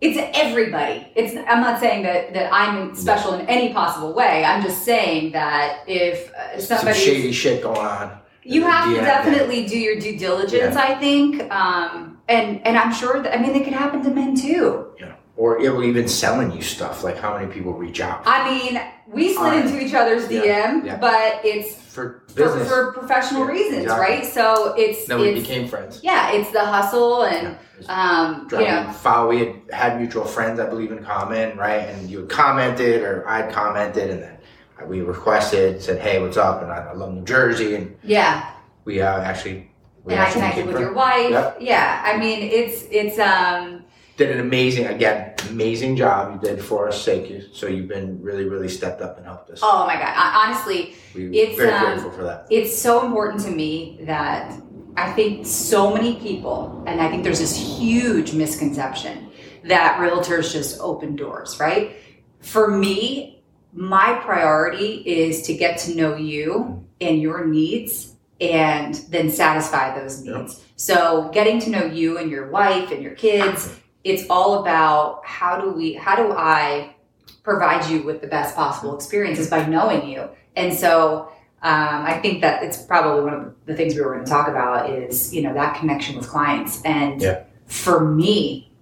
it's 0.00 0.18
everybody. 0.38 1.06
It's 1.14 1.34
I'm 1.48 1.60
not 1.60 1.78
saying 1.80 2.02
that 2.04 2.32
that 2.34 2.52
I'm 2.52 2.94
special 2.94 3.34
in 3.34 3.46
any 3.46 3.72
possible 3.72 4.14
way. 4.14 4.44
I'm 4.44 4.62
just 4.62 4.82
saying 4.84 5.32
that 5.32 5.84
if 5.86 6.32
uh, 6.34 6.58
Some 6.60 6.78
somebody 6.78 6.98
shady 6.98 7.32
shit 7.32 7.62
going 7.62 7.78
on. 7.78 8.18
you 8.42 8.62
have 8.62 8.86
to 8.86 8.94
Yeah, 8.96 9.04
definitely 9.04 9.66
do 9.66 9.78
your 9.78 9.98
due 10.00 10.16
diligence. 10.18 10.76
I 10.76 10.94
think, 10.94 11.42
um, 11.52 12.18
and 12.28 12.64
and 12.66 12.78
I'm 12.78 12.92
sure 12.92 13.22
that 13.22 13.36
I 13.36 13.40
mean 13.42 13.54
it 13.54 13.64
could 13.64 13.74
happen 13.74 14.02
to 14.04 14.10
men 14.10 14.34
too. 14.34 14.86
Yeah. 14.98 15.14
Or 15.36 15.58
yeah, 15.60 15.80
even 15.82 16.06
selling 16.08 16.52
you 16.52 16.60
stuff. 16.60 17.02
Like, 17.02 17.16
how 17.16 17.34
many 17.38 17.50
people 17.50 17.72
reach 17.72 18.00
out 18.02 18.22
I 18.26 18.38
mean, 18.50 18.80
we 19.06 19.32
slid 19.34 19.64
into 19.64 19.80
each 19.80 19.94
other's 19.94 20.24
DM, 20.28 20.44
Yeah, 20.44 20.84
yeah. 20.84 20.96
but 20.98 21.40
it's 21.44 21.79
for 21.90 22.22
for, 22.28 22.34
business? 22.34 22.68
for 22.68 22.92
professional 22.92 23.46
Yeah, 23.46 23.52
reasons, 23.52 23.82
exactly. 23.82 24.16
right? 24.16 24.26
So 24.26 24.74
it's 24.74 25.06
then 25.06 25.20
we 25.20 25.28
it's 25.30 25.40
became 25.40 25.68
friends. 25.68 26.00
yeah, 26.02 26.32
it's 26.32 26.50
the 26.50 26.64
hustle 26.64 27.24
and 27.24 27.56
um, 27.88 28.48
you 28.52 28.58
know, 28.58 28.92
follow. 28.92 29.28
We 29.28 29.38
had 29.38 29.54
had 29.72 29.98
mutual 29.98 30.24
friends, 30.24 30.60
I 30.60 30.68
believe, 30.68 30.92
in 30.92 31.02
common, 31.02 31.56
right? 31.56 31.88
And 31.88 32.10
you 32.10 32.20
had 32.20 32.28
commented, 32.28 33.02
or 33.02 33.26
I'd 33.28 33.52
commented, 33.52 34.10
and 34.10 34.22
then 34.22 34.38
we 34.86 35.00
requested, 35.00 35.82
said, 35.82 36.00
"Hey, 36.00 36.20
what's 36.20 36.36
up?" 36.36 36.62
And 36.62 36.70
I, 36.70 36.76
I 36.76 36.92
love 36.92 37.12
New 37.14 37.24
Jersey, 37.24 37.74
and 37.74 37.96
yeah. 38.02 38.50
we 38.84 39.00
uh, 39.00 39.20
actually 39.20 39.70
we 40.04 40.14
And 40.14 40.22
I 40.22 40.30
connected 40.30 40.66
with 40.66 40.78
your 40.78 40.92
wife. 40.92 41.30
Yep. 41.30 41.58
Yeah, 41.60 42.02
I 42.04 42.16
mean, 42.18 42.42
it's 42.42 42.84
it's 42.90 43.18
um, 43.18 43.79
Did 44.20 44.32
an 44.32 44.40
amazing, 44.40 44.86
again, 44.86 45.32
amazing 45.48 45.96
job 45.96 46.34
you 46.34 46.46
did 46.46 46.62
for 46.62 46.86
us. 46.86 47.06
Thank 47.06 47.30
you. 47.30 47.42
So 47.54 47.66
you've 47.66 47.88
been 47.88 48.20
really, 48.20 48.44
really 48.44 48.68
stepped 48.68 49.00
up 49.00 49.16
and 49.16 49.24
helped 49.24 49.48
us. 49.48 49.60
oh 49.62 49.86
my 49.86 49.94
god. 49.94 50.12
I, 50.14 50.44
honestly, 50.44 50.94
we 51.14 51.38
it's, 51.38 51.56
very 51.56 51.72
um, 51.72 51.86
grateful 51.86 52.10
for 52.10 52.24
that. 52.24 52.46
it's 52.50 52.76
so 52.76 53.02
important 53.06 53.42
to 53.44 53.50
me 53.50 54.00
that 54.02 54.60
I 54.98 55.10
think 55.12 55.46
so 55.46 55.94
many 55.94 56.16
people, 56.16 56.84
and 56.86 57.00
I 57.00 57.08
think 57.08 57.24
there's 57.24 57.38
this 57.38 57.56
huge 57.56 58.34
misconception 58.34 59.30
that 59.64 59.96
realtors 59.98 60.52
just 60.52 60.78
open 60.80 61.16
doors, 61.16 61.58
right? 61.58 61.96
For 62.40 62.68
me, 62.76 63.42
my 63.72 64.20
priority 64.22 64.96
is 64.96 65.40
to 65.46 65.54
get 65.54 65.78
to 65.78 65.94
know 65.94 66.16
you 66.16 66.86
and 67.00 67.22
your 67.22 67.46
needs 67.46 68.16
and 68.38 68.96
then 69.08 69.30
satisfy 69.30 69.98
those 69.98 70.20
needs. 70.20 70.62
So 70.76 71.30
getting 71.32 71.58
to 71.60 71.70
know 71.70 71.84
you 71.86 72.18
and 72.18 72.30
your 72.30 72.50
wife 72.50 72.90
and 72.90 73.02
your 73.02 73.14
kids, 73.14 73.80
it's 74.04 74.24
all 74.30 74.60
about 74.60 75.24
how 75.24 75.60
do 75.60 75.70
we 75.70 75.94
how 75.94 76.16
do 76.16 76.32
I 76.32 76.94
provide 77.42 77.88
you 77.90 78.02
with 78.02 78.20
the 78.20 78.26
best 78.26 78.54
possible 78.54 78.94
experiences 78.94 79.48
by 79.48 79.64
knowing 79.66 80.08
you. 80.08 80.28
And 80.56 80.74
so 80.74 81.30
um, 81.62 82.04
I 82.06 82.18
think 82.20 82.40
that 82.40 82.62
it's 82.62 82.78
probably 82.82 83.24
one 83.24 83.34
of 83.34 83.54
the 83.66 83.74
things 83.74 83.94
we 83.94 84.00
were 84.00 84.12
going 84.14 84.24
to 84.24 84.30
talk 84.30 84.48
about 84.48 84.90
is 84.90 85.34
you 85.34 85.42
know 85.42 85.52
that 85.54 85.76
connection 85.78 86.16
with 86.16 86.28
clients. 86.28 86.82
And 86.84 87.20
Yeah. 87.20 87.44
for 87.66 88.00
me, 88.04 88.72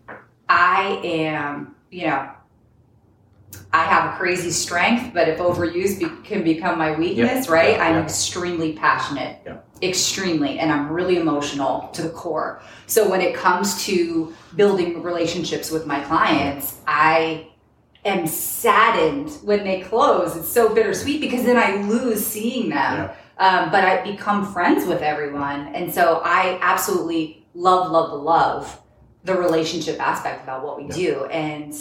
I 0.48 1.00
am 1.04 1.74
you 1.90 2.06
know 2.06 2.30
I 3.72 3.84
have 3.84 4.14
a 4.14 4.16
crazy 4.16 4.50
strength, 4.50 5.12
but 5.12 5.28
if 5.28 5.38
overused 5.38 5.98
be- 5.98 6.28
can 6.28 6.42
become 6.42 6.78
my 6.78 6.96
weakness, 6.96 7.48
right? 7.48 7.78
I'm 7.78 7.96
extremely 8.02 8.72
passionate, 8.72 9.40
Yeah. 9.44 9.56
Extremely, 9.82 10.58
and 10.58 10.72
I'm 10.72 10.90
really 10.90 11.16
emotional 11.18 11.88
to 11.92 12.02
the 12.02 12.10
core. 12.10 12.60
So 12.86 13.08
when 13.08 13.20
it 13.20 13.34
comes 13.34 13.84
to 13.84 14.34
building 14.56 15.02
relationships 15.02 15.70
with 15.70 15.86
my 15.86 16.00
clients, 16.00 16.80
I 16.86 17.48
am 18.04 18.26
saddened 18.26 19.30
when 19.42 19.64
they 19.64 19.80
close. 19.80 20.36
It's 20.36 20.48
so 20.48 20.74
bittersweet 20.74 21.20
because 21.20 21.44
then 21.44 21.56
I 21.56 21.82
lose 21.86 22.26
seeing 22.26 22.70
them. 22.70 23.10
Um, 23.38 23.70
but 23.70 23.84
I 23.84 24.02
become 24.02 24.52
friends 24.52 24.84
with 24.84 25.00
everyone. 25.00 25.68
And 25.72 25.94
so 25.94 26.20
I 26.24 26.58
absolutely 26.60 27.46
love, 27.54 27.88
love, 27.92 28.20
love 28.20 28.80
the 29.22 29.36
relationship 29.36 30.00
aspect 30.00 30.42
about 30.42 30.64
what 30.64 30.76
we 30.76 30.86
Yeah. 30.86 30.94
do. 30.94 31.24
And 31.26 31.72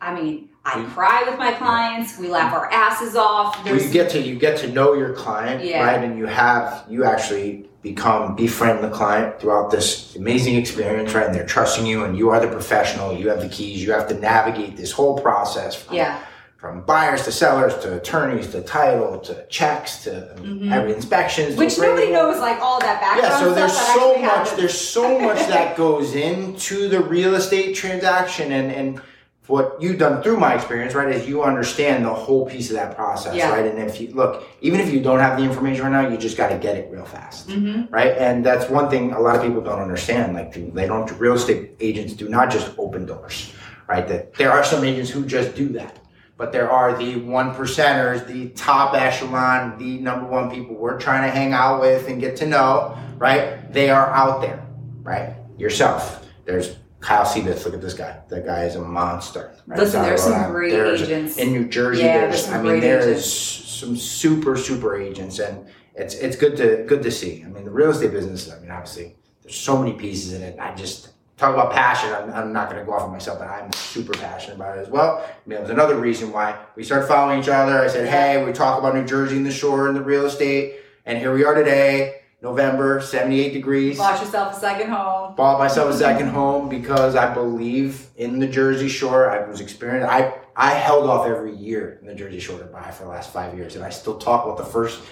I 0.00 0.14
mean, 0.14 0.50
I 0.64 0.82
cry 0.94 1.24
with 1.28 1.38
my 1.38 1.52
clients. 1.52 2.18
We 2.18 2.28
laugh 2.28 2.52
our 2.54 2.70
asses 2.70 3.16
off. 3.16 3.64
Well, 3.64 3.76
you 3.80 3.90
get 3.90 4.10
to 4.10 4.20
you 4.20 4.36
get 4.36 4.58
to 4.58 4.68
know 4.70 4.94
your 4.94 5.12
client, 5.12 5.64
Yeah. 5.64 5.84
right? 5.84 6.02
And 6.04 6.16
you 6.16 6.26
have 6.26 6.84
you 6.88 7.04
actually 7.04 7.68
become 7.82 8.36
befriend 8.36 8.82
the 8.84 8.90
client 8.90 9.40
throughout 9.40 9.72
this 9.72 10.14
amazing 10.14 10.54
experience, 10.54 11.12
right? 11.14 11.26
And 11.26 11.34
they're 11.34 11.44
trusting 11.46 11.84
you, 11.84 12.04
and 12.04 12.16
you 12.16 12.30
are 12.30 12.38
the 12.38 12.46
professional. 12.46 13.12
You 13.12 13.28
have 13.30 13.40
the 13.40 13.48
keys. 13.48 13.82
You 13.84 13.90
have 13.92 14.06
to 14.08 14.14
navigate 14.14 14.76
this 14.76 14.92
whole 14.92 15.18
process. 15.18 15.74
From, 15.74 15.96
yeah, 15.96 16.18
From 16.58 16.82
buyers 16.82 17.24
to 17.24 17.32
sellers 17.32 17.76
to 17.78 17.96
attorneys 17.96 18.46
to 18.52 18.60
title 18.62 19.18
to 19.18 19.44
checks 19.48 20.04
to 20.04 20.10
Mhm. 20.38 20.70
every 20.72 20.92
inspections. 20.94 21.56
which 21.56 21.76
nobody 21.76 22.12
knows 22.12 22.38
like 22.38 22.60
all 22.62 22.78
that 22.78 23.00
background 23.00 23.32
Yeah, 23.32 23.40
so 23.40 23.52
there's 23.52 23.76
so 23.76 24.10
much 24.16 24.30
happens. 24.30 24.52
there's 24.56 24.78
so 24.80 25.18
much 25.18 25.38
that 25.48 25.76
goes 25.84 26.14
into 26.14 26.88
the 26.88 27.00
real 27.00 27.34
estate 27.34 27.74
transaction 27.74 28.52
and 28.52 28.70
and 28.70 29.00
what 29.48 29.76
you've 29.80 29.98
done 29.98 30.22
through 30.22 30.36
my 30.36 30.54
experience, 30.54 30.94
right, 30.94 31.08
is 31.08 31.26
you 31.28 31.42
understand 31.42 32.04
the 32.04 32.12
whole 32.14 32.46
piece 32.48 32.70
of 32.70 32.76
that 32.76 32.94
process, 32.96 33.34
Yeah. 33.34 33.50
right? 33.50 33.66
And 33.66 33.78
if 33.78 34.00
you 34.00 34.12
look, 34.14 34.44
even 34.60 34.78
if 34.80 34.92
you 34.92 35.00
don't 35.00 35.18
have 35.18 35.36
the 35.36 35.42
information 35.44 35.82
right 35.84 35.90
now, 35.92 36.08
you 36.08 36.16
just 36.16 36.36
got 36.36 36.48
to 36.50 36.56
get 36.58 36.76
it 36.76 36.88
real 36.92 37.04
fast, 37.04 37.48
Mhm. 37.48 37.88
right? 37.90 38.16
And 38.16 38.44
that's 38.46 38.70
one 38.70 38.88
thing 38.88 39.12
a 39.12 39.20
lot 39.20 39.34
of 39.34 39.42
people 39.42 39.60
don't 39.60 39.80
understand. 39.80 40.34
Like 40.34 40.52
they 40.74 40.86
don't, 40.86 41.10
real 41.18 41.34
estate 41.34 41.74
agents 41.80 42.12
do 42.14 42.28
not 42.28 42.50
just 42.50 42.70
open 42.78 43.04
doors, 43.04 43.52
right? 43.88 44.06
That 44.06 44.34
there 44.34 44.52
are 44.52 44.62
some 44.62 44.84
agents 44.84 45.10
who 45.10 45.24
just 45.26 45.56
do 45.56 45.68
that. 45.70 45.98
But 46.38 46.52
there 46.52 46.70
are 46.70 46.96
the 46.96 47.16
one 47.20 47.54
percenters, 47.54 48.26
the 48.26 48.48
top 48.50 48.94
echelon, 48.94 49.74
the 49.78 49.98
number 49.98 50.26
one 50.26 50.50
people 50.50 50.76
we're 50.76 50.98
trying 50.98 51.22
to 51.22 51.30
hang 51.30 51.52
out 51.52 51.80
with 51.80 52.08
and 52.08 52.20
get 52.20 52.36
to 52.36 52.46
know, 52.46 52.96
right? 53.18 53.72
They 53.72 53.90
are 53.90 54.10
out 54.10 54.40
there, 54.40 54.60
right? 55.02 55.34
Yourself. 55.58 56.24
There's 56.44 56.76
Kyle 57.02 57.24
Seabitz. 57.24 57.64
Look 57.64 57.74
at 57.74 57.80
this 57.82 57.94
guy. 57.94 58.20
That 58.28 58.46
guy 58.46 58.64
is 58.64 58.76
a 58.76 58.80
monster. 58.80 59.52
Right? 59.66 59.78
Listen, 59.78 60.02
there's 60.02 60.22
some 60.22 60.32
Island. 60.34 60.52
great 60.54 60.70
There's- 60.70 61.02
agents. 61.02 61.36
in 61.36 61.52
New 61.52 61.68
Jersey. 61.68 62.02
Yeah, 62.02 62.26
there's, 62.28 62.46
there's 62.46 62.58
I 62.58 62.62
mean, 62.62 62.80
there 62.80 63.00
agents. 63.00 63.26
is 63.26 63.32
some 63.32 63.96
super, 63.96 64.56
super 64.56 64.96
agents, 64.96 65.38
and 65.40 65.66
it's 65.94 66.14
it's 66.14 66.36
good 66.36 66.56
to 66.58 66.84
good 66.86 67.02
to 67.02 67.10
see. 67.10 67.42
I 67.44 67.48
mean, 67.48 67.64
the 67.64 67.70
real 67.70 67.90
estate 67.90 68.12
business. 68.12 68.50
I 68.50 68.58
mean, 68.60 68.70
obviously, 68.70 69.16
there's 69.42 69.56
so 69.56 69.76
many 69.76 69.92
pieces 69.94 70.32
in 70.32 70.42
it. 70.42 70.58
I 70.60 70.74
just 70.74 71.10
talk 71.36 71.52
about 71.52 71.72
passion. 71.72 72.12
I'm, 72.14 72.32
I'm 72.32 72.52
not 72.52 72.70
going 72.70 72.78
to 72.80 72.86
go 72.86 72.92
off 72.92 73.02
on 73.02 73.10
myself, 73.10 73.40
but 73.40 73.48
I'm 73.48 73.72
super 73.72 74.12
passionate 74.12 74.54
about 74.56 74.78
it 74.78 74.82
as 74.82 74.88
well. 74.88 75.24
I 75.26 75.48
mean, 75.48 75.58
it 75.58 75.62
was 75.62 75.70
another 75.70 75.96
reason 75.96 76.30
why 76.30 76.56
we 76.76 76.84
started 76.84 77.08
following 77.08 77.40
each 77.40 77.48
other. 77.48 77.80
I 77.82 77.88
said, 77.88 78.08
hey, 78.08 78.44
we 78.44 78.52
talk 78.52 78.78
about 78.78 78.94
New 78.94 79.04
Jersey 79.04 79.36
and 79.38 79.44
the 79.44 79.50
shore 79.50 79.88
and 79.88 79.96
the 79.96 80.02
real 80.02 80.24
estate, 80.26 80.76
and 81.04 81.18
here 81.18 81.34
we 81.34 81.42
are 81.44 81.54
today, 81.54 82.20
November, 82.42 83.00
78 83.00 83.52
degrees. 83.52 83.98
Bought 83.98 84.20
yourself 84.20 84.56
a 84.56 84.60
second 84.60 84.90
home. 84.90 85.36
Bought 85.36 85.60
myself 85.60 85.94
a 85.94 85.96
second 85.96 86.28
home 86.28 86.68
because 86.68 87.14
I 87.14 87.32
believe 87.32 88.08
in 88.16 88.40
the 88.40 88.48
Jersey 88.48 88.88
Shore. 88.88 89.30
I 89.30 89.48
was 89.48 89.60
experienced. 89.60 90.10
I 90.10 90.34
I 90.56 90.74
held 90.74 91.08
off 91.08 91.26
every 91.26 91.54
year 91.54 91.98
in 92.00 92.06
the 92.06 92.14
Jersey 92.14 92.40
Shore 92.40 92.58
to 92.58 92.64
buy 92.64 92.90
for 92.90 93.04
the 93.04 93.10
last 93.10 93.32
five 93.32 93.56
years, 93.56 93.76
and 93.76 93.84
I 93.84 93.90
still 93.90 94.18
talk 94.18 94.44
about 94.44 94.58
the 94.58 94.64
first 94.64 95.02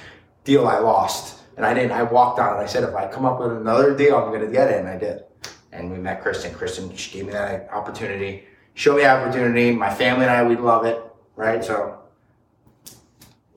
deal 0.44 0.66
I 0.66 0.78
lost, 0.78 1.40
and 1.56 1.64
I 1.64 1.72
didn't. 1.72 1.92
I 1.92 2.02
walked 2.02 2.40
on 2.40 2.56
it. 2.56 2.62
I 2.62 2.66
said, 2.66 2.82
if 2.82 2.94
I 2.94 3.06
come 3.06 3.24
up 3.24 3.40
with 3.40 3.52
another 3.52 3.96
deal, 3.96 4.16
I'm 4.16 4.28
going 4.28 4.40
to 4.40 4.50
get 4.50 4.70
it, 4.70 4.78
and 4.78 4.88
I 4.88 4.98
did. 4.98 5.24
And 5.72 5.90
we 5.90 5.98
met 5.98 6.20
Kristen. 6.22 6.52
Kristen 6.52 6.94
she 6.96 7.12
gave 7.12 7.26
me 7.26 7.32
that 7.32 7.70
opportunity, 7.72 8.44
showed 8.74 8.96
me 8.96 9.02
the 9.02 9.08
opportunity. 9.08 9.70
My 9.70 9.92
family 9.94 10.24
and 10.26 10.32
I, 10.32 10.42
we 10.42 10.56
love 10.56 10.84
it, 10.84 11.00
right? 11.36 11.64
So 11.64 12.00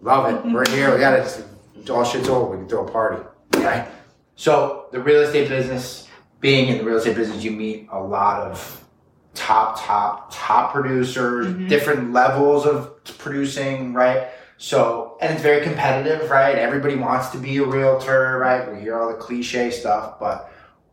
love 0.02 0.32
it. 0.32 0.54
We're 0.54 0.70
here. 0.70 0.94
We 0.94 1.00
got 1.00 1.20
it. 1.20 1.90
All 1.90 2.06
shit's 2.06 2.30
over. 2.30 2.52
We 2.52 2.58
can 2.58 2.70
throw 2.70 2.86
a 2.88 2.92
party, 2.92 3.24
right? 3.64 3.88
So 4.36 4.88
the 4.92 5.00
real 5.00 5.22
estate 5.22 5.50
business, 5.50 6.08
being 6.40 6.70
in 6.70 6.78
the 6.80 6.84
real 6.84 6.98
estate 6.98 7.16
business, 7.16 7.44
you 7.44 7.52
meet 7.52 7.88
a 7.92 8.00
lot 8.00 8.42
of 8.42 8.84
top, 9.34 9.80
top, 9.84 10.30
top 10.32 10.74
producers, 10.74 11.48
Mhm. 11.48 11.70
different 11.70 12.14
levels 12.14 12.66
of 12.66 13.04
producing, 13.18 13.94
right? 13.94 14.28
So, 14.58 15.18
and 15.22 15.34
it's 15.34 15.42
very 15.42 15.62
competitive, 15.62 16.30
right? 16.30 16.56
Everybody 16.56 16.96
wants 16.96 17.30
to 17.30 17.38
be 17.38 17.58
a 17.58 17.66
realtor, 17.66 18.38
right? 18.38 18.72
We 18.72 18.80
hear 18.82 19.00
all 19.00 19.08
the 19.08 19.16
cliche 19.16 19.72
stuff, 19.72 20.20
but 20.20 20.52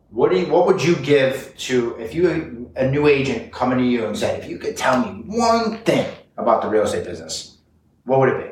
what 0.09 0.31
do 0.31 0.39
you, 0.39 0.47
what 0.47 0.65
would 0.67 0.83
you 0.83 0.95
give 0.95 1.53
to 1.57 1.95
if 1.99 2.13
you 2.13 2.69
a 2.75 2.87
new 2.87 3.07
agent 3.07 3.51
coming 3.51 3.77
to 3.77 3.83
you 3.83 4.05
and 4.05 4.17
said, 4.17 4.39
if 4.43 4.49
you 4.49 4.57
could 4.57 4.75
tell 4.75 4.99
me 4.99 5.23
one 5.27 5.77
thing 5.79 6.05
about 6.37 6.61
the 6.61 6.67
real 6.67 6.83
estate 6.83 7.05
business, 7.05 7.57
what 8.05 8.19
would 8.19 8.29
it 8.29 8.37
be? 8.45 8.50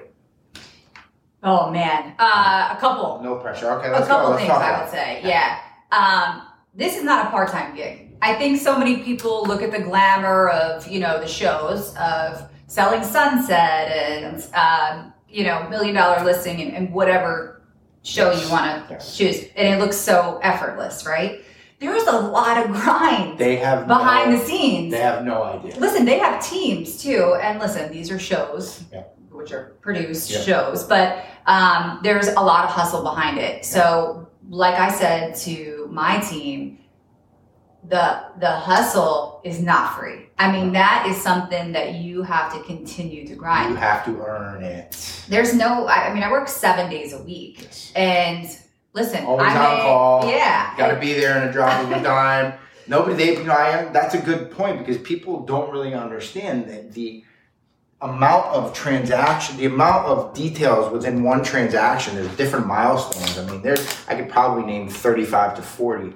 Oh 1.43 1.71
man, 1.71 2.13
uh, 2.19 2.75
a 2.75 2.79
couple. 2.79 3.21
No 3.23 3.35
pressure. 3.35 3.71
Okay, 3.71 3.87
a 3.87 3.91
let's 3.91 4.07
couple 4.07 4.27
go. 4.27 4.31
Let's 4.31 4.41
things 4.43 4.51
talk 4.53 4.61
I 4.61 4.81
would 4.81 4.91
say. 4.91 5.21
Yeah. 5.23 5.59
Um, 5.91 6.41
this 6.75 6.97
is 6.97 7.03
not 7.03 7.27
a 7.27 7.29
part-time 7.29 7.75
gig. 7.75 8.11
I 8.21 8.35
think 8.35 8.59
so 8.59 8.77
many 8.77 8.97
people 9.03 9.43
look 9.45 9.61
at 9.61 9.71
the 9.71 9.79
glamour 9.79 10.49
of 10.49 10.87
you 10.87 10.99
know 10.99 11.19
the 11.19 11.27
shows 11.27 11.95
of 11.95 12.49
selling 12.67 13.03
Sunset 13.03 13.89
and 13.91 14.45
um, 14.53 15.13
you 15.29 15.45
know 15.45 15.67
Million 15.69 15.95
Dollar 15.95 16.23
Listing 16.25 16.61
and, 16.61 16.75
and 16.75 16.93
whatever 16.93 17.61
show 18.03 18.31
you 18.31 18.49
want 18.49 18.87
to 18.87 18.93
Yes. 18.93 19.17
choose, 19.17 19.43
and 19.55 19.67
it 19.67 19.79
looks 19.79 19.97
so 19.97 20.39
effortless, 20.43 21.05
right? 21.05 21.41
There's 21.79 22.03
a 22.03 22.11
lot 22.19 22.57
of 22.57 22.71
grind 22.73 23.37
They 23.37 23.55
have 23.55 23.87
behind 23.87 24.31
no, 24.31 24.37
the 24.37 24.45
scenes. 24.45 24.91
They 24.91 24.99
have 24.99 25.23
no 25.23 25.43
idea. 25.43 25.77
Listen, 25.79 26.03
they 26.03 26.19
have 26.19 26.43
teams 26.45 27.01
too, 27.01 27.35
and 27.41 27.57
listen, 27.59 27.89
these 27.91 28.11
are 28.11 28.19
shows, 28.19 28.83
Yeah. 28.91 29.03
Which 29.39 29.51
are 29.53 29.75
produced 29.81 30.29
Yeah. 30.29 30.41
shows, 30.41 30.83
but 30.83 31.25
um, 31.47 31.99
there's 32.03 32.27
a 32.27 32.41
lot 32.41 32.65
of 32.65 32.71
hustle 32.71 33.01
behind 33.01 33.39
it. 33.39 33.65
So, 33.65 34.27
like 34.49 34.75
I 34.75 34.91
said 34.91 35.35
to 35.47 35.87
my 35.91 36.19
team, 36.19 36.79
the 37.87 38.23
the 38.39 38.51
hustle 38.51 39.41
is 39.45 39.61
not 39.61 39.97
free. 39.97 40.27
I 40.37 40.51
mean, 40.51 40.73
that 40.73 41.05
is 41.07 41.17
something 41.17 41.71
that 41.71 41.95
you 41.95 42.21
have 42.23 42.53
to 42.53 42.61
continue 42.63 43.25
to 43.27 43.35
grind. 43.35 43.69
You 43.71 43.75
have 43.77 44.05
to 44.05 44.21
earn 44.21 44.63
it. 44.63 44.95
There's 45.29 45.53
no, 45.53 45.85
I, 45.87 46.07
I 46.09 46.13
mean, 46.13 46.23
I 46.23 46.31
work 46.31 46.47
seven 46.47 46.89
days 46.89 47.13
a 47.13 47.21
week, 47.23 47.61
Yes. 47.61 47.91
and 47.95 48.45
listen, 48.93 49.25
Always 49.25 49.47
I 49.51 49.65
on 49.65 49.77
may- 49.77 49.81
call. 49.83 50.29
Yeah, 50.29 50.77
Got 50.77 50.91
to 50.93 50.99
be 50.99 51.13
there 51.13 51.41
in 51.41 51.49
a 51.49 51.51
drop 51.51 51.83
of 51.83 51.91
a 51.91 52.01
dime. 52.03 52.53
Nobody, 52.87 53.15
they, 53.15 53.37
you 53.37 53.43
know, 53.43 53.53
I 53.53 53.69
am. 53.69 53.93
That's 53.93 54.15
a 54.15 54.19
good 54.21 54.49
point 54.51 54.79
because 54.79 54.97
people 54.97 55.41
don't 55.45 55.69
really 55.71 55.93
understand 55.93 56.67
that 56.69 56.93
the 56.93 57.23
amount 58.01 58.45
of 58.47 58.73
transaction, 58.73 59.57
the 59.57 59.65
amount 59.65 60.05
of 60.05 60.33
details 60.33 60.91
within 60.91 61.23
one 61.23 61.43
transaction. 61.43 62.15
There's 62.15 62.35
different 62.37 62.65
milestones. 62.65 63.37
I 63.37 63.51
mean, 63.51 63.61
there's. 63.61 63.85
I 64.07 64.15
could 64.15 64.29
probably 64.29 64.65
name 64.65 64.87
35 64.89 65.55
to 65.55 65.61
40 65.61 66.13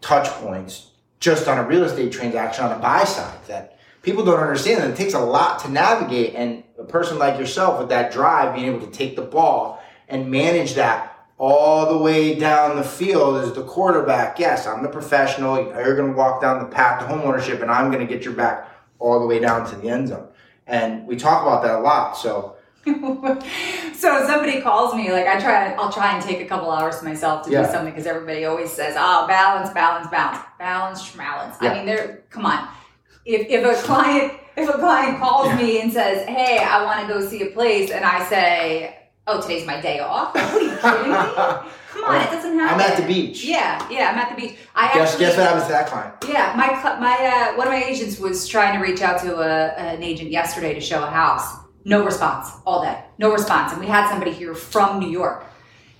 touch 0.00 0.28
points 0.28 0.90
just 1.24 1.48
on 1.48 1.56
a 1.56 1.66
real 1.66 1.84
estate 1.84 2.12
transaction 2.12 2.64
on 2.64 2.70
the 2.70 2.76
buy 2.76 3.04
side 3.04 3.38
that 3.46 3.78
people 4.02 4.22
don't 4.22 4.38
understand 4.38 4.82
that 4.82 4.90
it 4.90 4.96
takes 4.96 5.14
a 5.14 5.18
lot 5.18 5.58
to 5.60 5.70
navigate 5.70 6.34
and 6.34 6.62
a 6.78 6.84
person 6.84 7.18
like 7.18 7.38
yourself 7.38 7.78
with 7.80 7.88
that 7.88 8.12
drive 8.12 8.54
being 8.54 8.66
able 8.66 8.86
to 8.86 8.92
take 8.92 9.16
the 9.16 9.22
ball 9.22 9.82
and 10.08 10.30
manage 10.30 10.74
that 10.74 11.26
all 11.38 11.90
the 11.90 11.98
way 11.98 12.38
down 12.38 12.76
the 12.76 12.84
field 12.84 13.42
as 13.42 13.54
the 13.54 13.62
quarterback 13.64 14.38
yes 14.38 14.66
i'm 14.66 14.82
the 14.82 14.88
professional 14.88 15.56
you're 15.56 15.96
going 15.96 16.10
to 16.10 16.16
walk 16.16 16.42
down 16.42 16.58
the 16.58 16.66
path 16.66 17.00
to 17.00 17.06
homeownership 17.06 17.62
and 17.62 17.70
i'm 17.70 17.90
going 17.90 18.06
to 18.06 18.12
get 18.12 18.24
your 18.24 18.34
back 18.34 18.68
all 18.98 19.18
the 19.18 19.26
way 19.26 19.40
down 19.40 19.66
to 19.68 19.74
the 19.76 19.88
end 19.88 20.08
zone 20.08 20.28
and 20.66 21.06
we 21.06 21.16
talk 21.16 21.42
about 21.42 21.62
that 21.62 21.74
a 21.78 21.80
lot 21.80 22.16
so 22.16 22.56
so 22.86 24.26
somebody 24.26 24.60
calls 24.60 24.94
me 24.94 25.10
like 25.10 25.26
i 25.26 25.40
try 25.40 25.72
i'll 25.74 25.92
try 25.92 26.14
and 26.14 26.22
take 26.24 26.40
a 26.40 26.44
couple 26.46 26.70
hours 26.70 26.98
to 26.98 27.04
myself 27.04 27.44
to 27.44 27.50
Yeah. 27.50 27.66
do 27.66 27.72
something 27.72 27.92
because 27.92 28.06
everybody 28.06 28.44
always 28.44 28.70
says 28.70 28.94
oh 28.98 29.26
balance 29.26 29.70
balance 29.70 30.06
balance 30.08 30.42
balance 30.58 31.02
schmalance 31.02 31.56
Yeah. 31.62 31.70
i 31.70 31.74
mean 31.74 31.86
they're 31.86 32.24
come 32.30 32.44
on 32.46 32.68
if, 33.24 33.46
if 33.48 33.64
a 33.64 33.82
client 33.86 34.32
if 34.56 34.68
a 34.68 34.72
client 34.74 35.18
calls 35.18 35.46
Yeah. 35.48 35.56
me 35.56 35.80
and 35.80 35.92
says 35.92 36.26
hey 36.28 36.58
i 36.58 36.84
want 36.84 37.06
to 37.06 37.12
go 37.12 37.26
see 37.26 37.42
a 37.42 37.50
place 37.52 37.90
and 37.90 38.04
i 38.04 38.24
say 38.28 39.03
oh 39.26 39.40
today's 39.40 39.66
my 39.66 39.80
day 39.80 40.00
off 40.00 40.34
what 40.34 40.44
are 40.44 40.60
you 40.60 40.70
kidding 40.70 41.10
me 41.10 41.16
come 41.88 42.04
on 42.04 42.20
it 42.20 42.30
doesn't 42.30 42.58
happen 42.58 42.80
i'm 42.80 42.80
at 42.80 42.96
the 42.96 43.06
beach 43.06 43.44
yeah 43.44 43.86
yeah 43.90 44.10
i'm 44.10 44.18
at 44.18 44.34
the 44.34 44.40
beach 44.40 44.58
i 44.74 44.92
guess, 44.92 45.10
actually 45.10 45.24
guess 45.24 45.36
what 45.36 45.46
happens 45.46 45.64
to 45.64 45.72
that 45.72 45.86
client 45.86 46.14
yeah, 46.34 46.54
my 46.56 46.68
my 46.98 47.16
uh, 47.26 47.56
one 47.56 47.66
of 47.66 47.72
my 47.72 47.82
agents 47.82 48.18
was 48.18 48.48
trying 48.48 48.78
to 48.78 48.84
reach 48.84 49.02
out 49.02 49.20
to 49.22 49.36
a, 49.36 49.78
an 49.78 50.02
agent 50.02 50.30
yesterday 50.30 50.74
to 50.74 50.80
show 50.80 51.02
a 51.02 51.06
house. 51.06 51.56
No 51.84 52.04
response 52.04 52.50
all 52.66 52.82
day. 52.82 53.04
No 53.18 53.32
response. 53.32 53.72
And 53.72 53.80
we 53.80 53.86
had 53.86 54.08
somebody 54.08 54.32
here 54.32 54.54
from 54.54 54.98
New 54.98 55.10
York. 55.10 55.46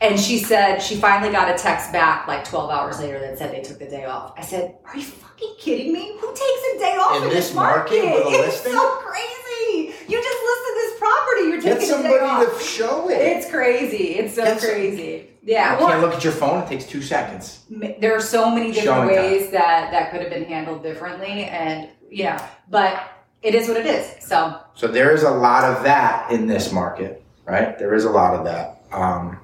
And 0.05 0.21
she 0.21 0.39
said 0.39 0.81
she 0.81 0.97
finally 0.97 1.33
got 1.33 1.49
a 1.55 1.57
text 1.57 1.91
back 1.93 2.29
like 2.29 2.45
12 2.45 2.71
hours 2.71 3.01
later 3.01 3.19
that 3.21 3.39
said 3.39 3.53
they 3.53 3.63
took 3.63 3.79
the 3.79 3.87
day 3.87 4.05
off. 4.05 4.35
I 4.37 4.43
said, 4.43 4.77
Are 4.85 4.97
you 4.97 5.03
fucking 5.03 5.55
kidding 5.59 5.93
me? 5.93 6.17
Who 6.21 6.29
takes 6.29 6.41
a 6.75 6.79
day 6.79 6.97
off 7.01 7.17
In 7.17 7.23
in, 7.25 7.29
this 7.31 7.55
market 7.55 8.05
with 8.05 8.27
a 8.27 8.29
it's 8.29 8.47
listing? 8.65 8.73
so 8.73 8.97
crazy. 9.03 9.95
You 10.07 10.23
just 10.23 10.43
listed 10.45 10.75
this 10.77 10.99
property. 10.99 11.43
You're 11.49 11.61
get 11.63 11.79
taking 11.81 11.83
a 11.83 11.93
somebody 11.93 12.15
day 12.15 12.21
off. 12.21 12.41
Get 12.41 12.49
somebody 12.51 12.65
to 12.65 12.71
show 12.71 13.09
it 13.11 13.15
it's 13.15 13.51
crazy. 13.51 14.05
It's 14.17 14.35
so 14.35 14.45
Get 14.45 14.61
some- 14.61 14.71
crazy. 14.71 15.31
Yeah. 15.47 15.75
you 15.75 15.79
well, 15.81 15.89
can't 15.89 16.01
look 16.01 16.15
at 16.15 16.25
your 16.25 16.33
phone 16.33 16.63
it 16.63 16.69
takes 16.69 16.87
two 16.87 17.03
seconds 17.03 17.67
there 18.01 18.17
are 18.17 18.21
so 18.21 18.51
many 18.51 18.69
different 18.73 18.85
Showing 18.87 19.09
time. 19.15 19.25
ways 19.31 19.51
that 19.51 19.91
that 19.91 20.11
could 20.11 20.23
have 20.23 20.31
been 20.31 20.45
handled 20.45 20.83
differently 20.83 21.45
and 21.45 21.91
yeah, 22.11 22.49
but 22.71 23.11
it 23.43 23.55
is 23.55 23.69
what 23.69 23.77
it 23.77 23.85
is 23.85 24.25
so 24.27 24.59
So 24.75 24.87
there 24.89 25.13
is 25.15 25.23
a 25.23 25.31
lot 25.31 25.65
of 25.65 25.83
that 25.85 26.31
in 26.33 26.47
this 26.47 26.73
market, 26.73 27.23
right? 27.45 27.79
There 27.79 27.93
is 27.93 28.05
a 28.07 28.11
lot 28.11 28.33
of 28.35 28.47
that. 28.47 28.81
Um, 28.91 29.39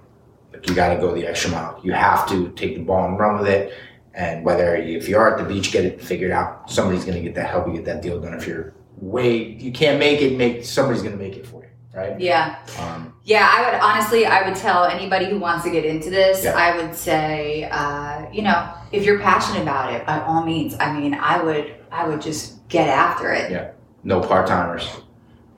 but 0.51 0.69
you 0.69 0.75
got 0.75 0.95
to 0.95 1.01
go 1.01 1.15
the 1.15 1.27
extra 1.27 1.51
mile. 1.51 1.81
You 1.83 1.93
have 1.93 2.29
to 2.29 2.51
take 2.51 2.75
the 2.77 2.83
ball 2.83 3.07
and 3.07 3.19
run 3.19 3.39
with 3.39 3.49
it. 3.49 3.73
And 4.15 4.45
whether 4.45 4.77
you, 4.77 4.99
if 4.99 5.09
you 5.09 5.17
are 5.17 5.31
at 5.33 5.39
the 5.39 5.45
beach, 5.53 5.71
get 5.73 5.85
it 5.85 6.03
figured 6.03 6.33
out. 6.33 6.71
Somebody's 6.71 7.05
going 7.05 7.17
to 7.17 7.23
get 7.23 7.35
that 7.37 7.49
help 7.49 7.67
you 7.69 7.75
get 7.75 7.85
that 7.85 8.03
deal 8.03 8.21
done. 8.21 8.35
If 8.35 8.47
you're 8.47 8.75
way 8.97 9.37
you 9.55 9.73
can't 9.73 9.99
make 9.99 10.21
it, 10.21 10.37
make 10.37 10.65
somebody's 10.65 11.01
going 11.03 11.17
to 11.17 11.23
make 11.23 11.37
it 11.37 11.47
for 11.47 11.63
you, 11.63 11.71
right? 11.95 12.21
yeah 12.21 12.59
Um, 12.79 13.15
yeah 13.25 13.49
i 13.51 13.65
would 13.65 13.81
honestly 13.81 14.27
i 14.27 14.47
would 14.47 14.57
tell 14.57 14.85
anybody 14.85 15.25
who 15.31 15.39
wants 15.39 15.65
to 15.65 15.71
get 15.71 15.87
into 15.87 16.11
this 16.11 16.45
Yeah. 16.45 16.53
i 16.55 16.77
would 16.77 16.95
say 16.95 17.65
uh, 17.71 18.27
you 18.31 18.43
know 18.43 18.71
if 18.93 19.05
you're 19.07 19.19
passionate 19.21 19.63
about 19.63 19.95
it 19.95 20.05
by 20.05 20.21
all 20.21 20.45
means 20.45 20.77
i 20.81 20.93
mean 20.93 21.15
i 21.15 21.43
would 21.43 21.77
i 21.91 22.07
would 22.07 22.21
just 22.21 22.69
get 22.69 22.89
after 22.91 23.33
it 23.33 23.51
Yeah. 23.51 23.71
no 24.05 24.21
part 24.21 24.47
timers. 24.47 24.87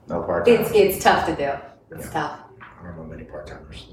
No 0.07 0.21
part 0.23 0.45
timers. 0.45 0.67
it's 0.71 0.95
it's 0.95 1.03
tough 1.03 1.25
to 1.25 1.35
do 1.35 1.51
it's 1.97 2.09
tough 2.11 2.39
I 2.61 2.85
don't 2.85 2.95
know 2.97 3.03
many 3.03 3.23
part 3.25 3.45
timers. 3.47 3.92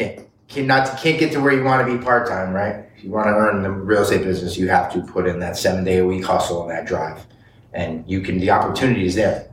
Can't 0.00 0.26
can 0.48 0.66
not 0.66 0.98
can't 0.98 1.18
get 1.18 1.30
to 1.32 1.40
where 1.40 1.52
you 1.52 1.62
want 1.62 1.86
to 1.86 1.96
be 1.98 2.02
part 2.02 2.26
time, 2.26 2.54
right? 2.54 2.86
If 2.96 3.04
you 3.04 3.10
want 3.10 3.26
to 3.26 3.32
earn 3.32 3.62
the 3.62 3.70
real 3.70 4.00
estate 4.00 4.22
business, 4.24 4.56
you 4.56 4.68
have 4.68 4.90
to 4.94 5.02
put 5.02 5.26
in 5.26 5.38
that 5.40 5.58
seven 5.58 5.84
day 5.84 5.98
a 5.98 6.06
week 6.06 6.24
hustle 6.24 6.62
and 6.62 6.70
that 6.70 6.86
drive, 6.86 7.26
and 7.74 8.02
you 8.08 8.22
can. 8.22 8.40
The 8.40 8.50
opportunity 8.50 9.04
is 9.04 9.14
there. 9.14 9.50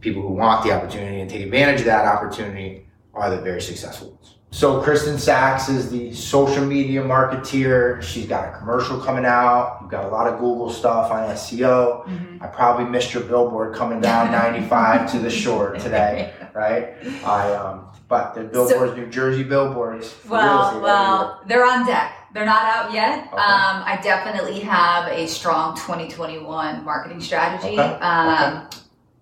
People 0.00 0.22
who 0.22 0.28
want 0.28 0.64
the 0.64 0.70
opportunity 0.70 1.20
and 1.20 1.28
take 1.28 1.42
advantage 1.42 1.80
of 1.80 1.86
that 1.86 2.06
opportunity 2.06 2.86
are 3.14 3.30
the 3.30 3.40
very 3.40 3.60
successful 3.60 4.12
ones. 4.12 4.36
So 4.52 4.80
Kristen 4.80 5.18
Sachs 5.18 5.68
is 5.68 5.90
the 5.90 6.14
social 6.14 6.64
media 6.64 7.02
marketeer. 7.02 8.00
She's 8.00 8.26
got 8.26 8.48
a 8.48 8.58
commercial 8.58 9.00
coming 9.00 9.24
out. 9.24 9.78
You've 9.80 9.90
got 9.90 10.04
a 10.04 10.08
lot 10.08 10.26
of 10.26 10.38
Google 10.38 10.70
stuff 10.70 11.10
on 11.10 11.28
SEO. 11.30 12.04
Mhm. 12.06 12.42
I 12.42 12.46
probably 12.46 12.84
missed 12.86 13.12
your 13.12 13.24
billboard 13.24 13.74
coming 13.74 14.00
down 14.00 14.30
95 14.30 15.10
to 15.12 15.18
the 15.18 15.30
shore 15.30 15.74
today, 15.74 16.32
right? 16.54 16.94
I 17.24 17.52
um, 17.52 17.89
but 18.10 18.34
the 18.34 18.42
billboards, 18.42 18.96
New 18.96 19.06
Jersey 19.06 19.44
billboards. 19.44 20.14
Well, 20.28 20.80
well, 20.82 21.40
they're 21.46 21.64
on 21.64 21.86
deck. 21.86 22.12
They're 22.34 22.44
not 22.44 22.64
out 22.64 22.92
yet. 22.92 23.28
Okay. 23.28 23.36
Um, 23.36 23.82
I 23.86 23.98
definitely 24.02 24.58
have 24.60 25.06
a 25.10 25.26
strong 25.26 25.76
2021 25.76 26.84
marketing 26.84 27.20
strategy. 27.20 27.78
Okay, 27.78 27.78
Um, 27.78 27.98
I'm 28.02 28.68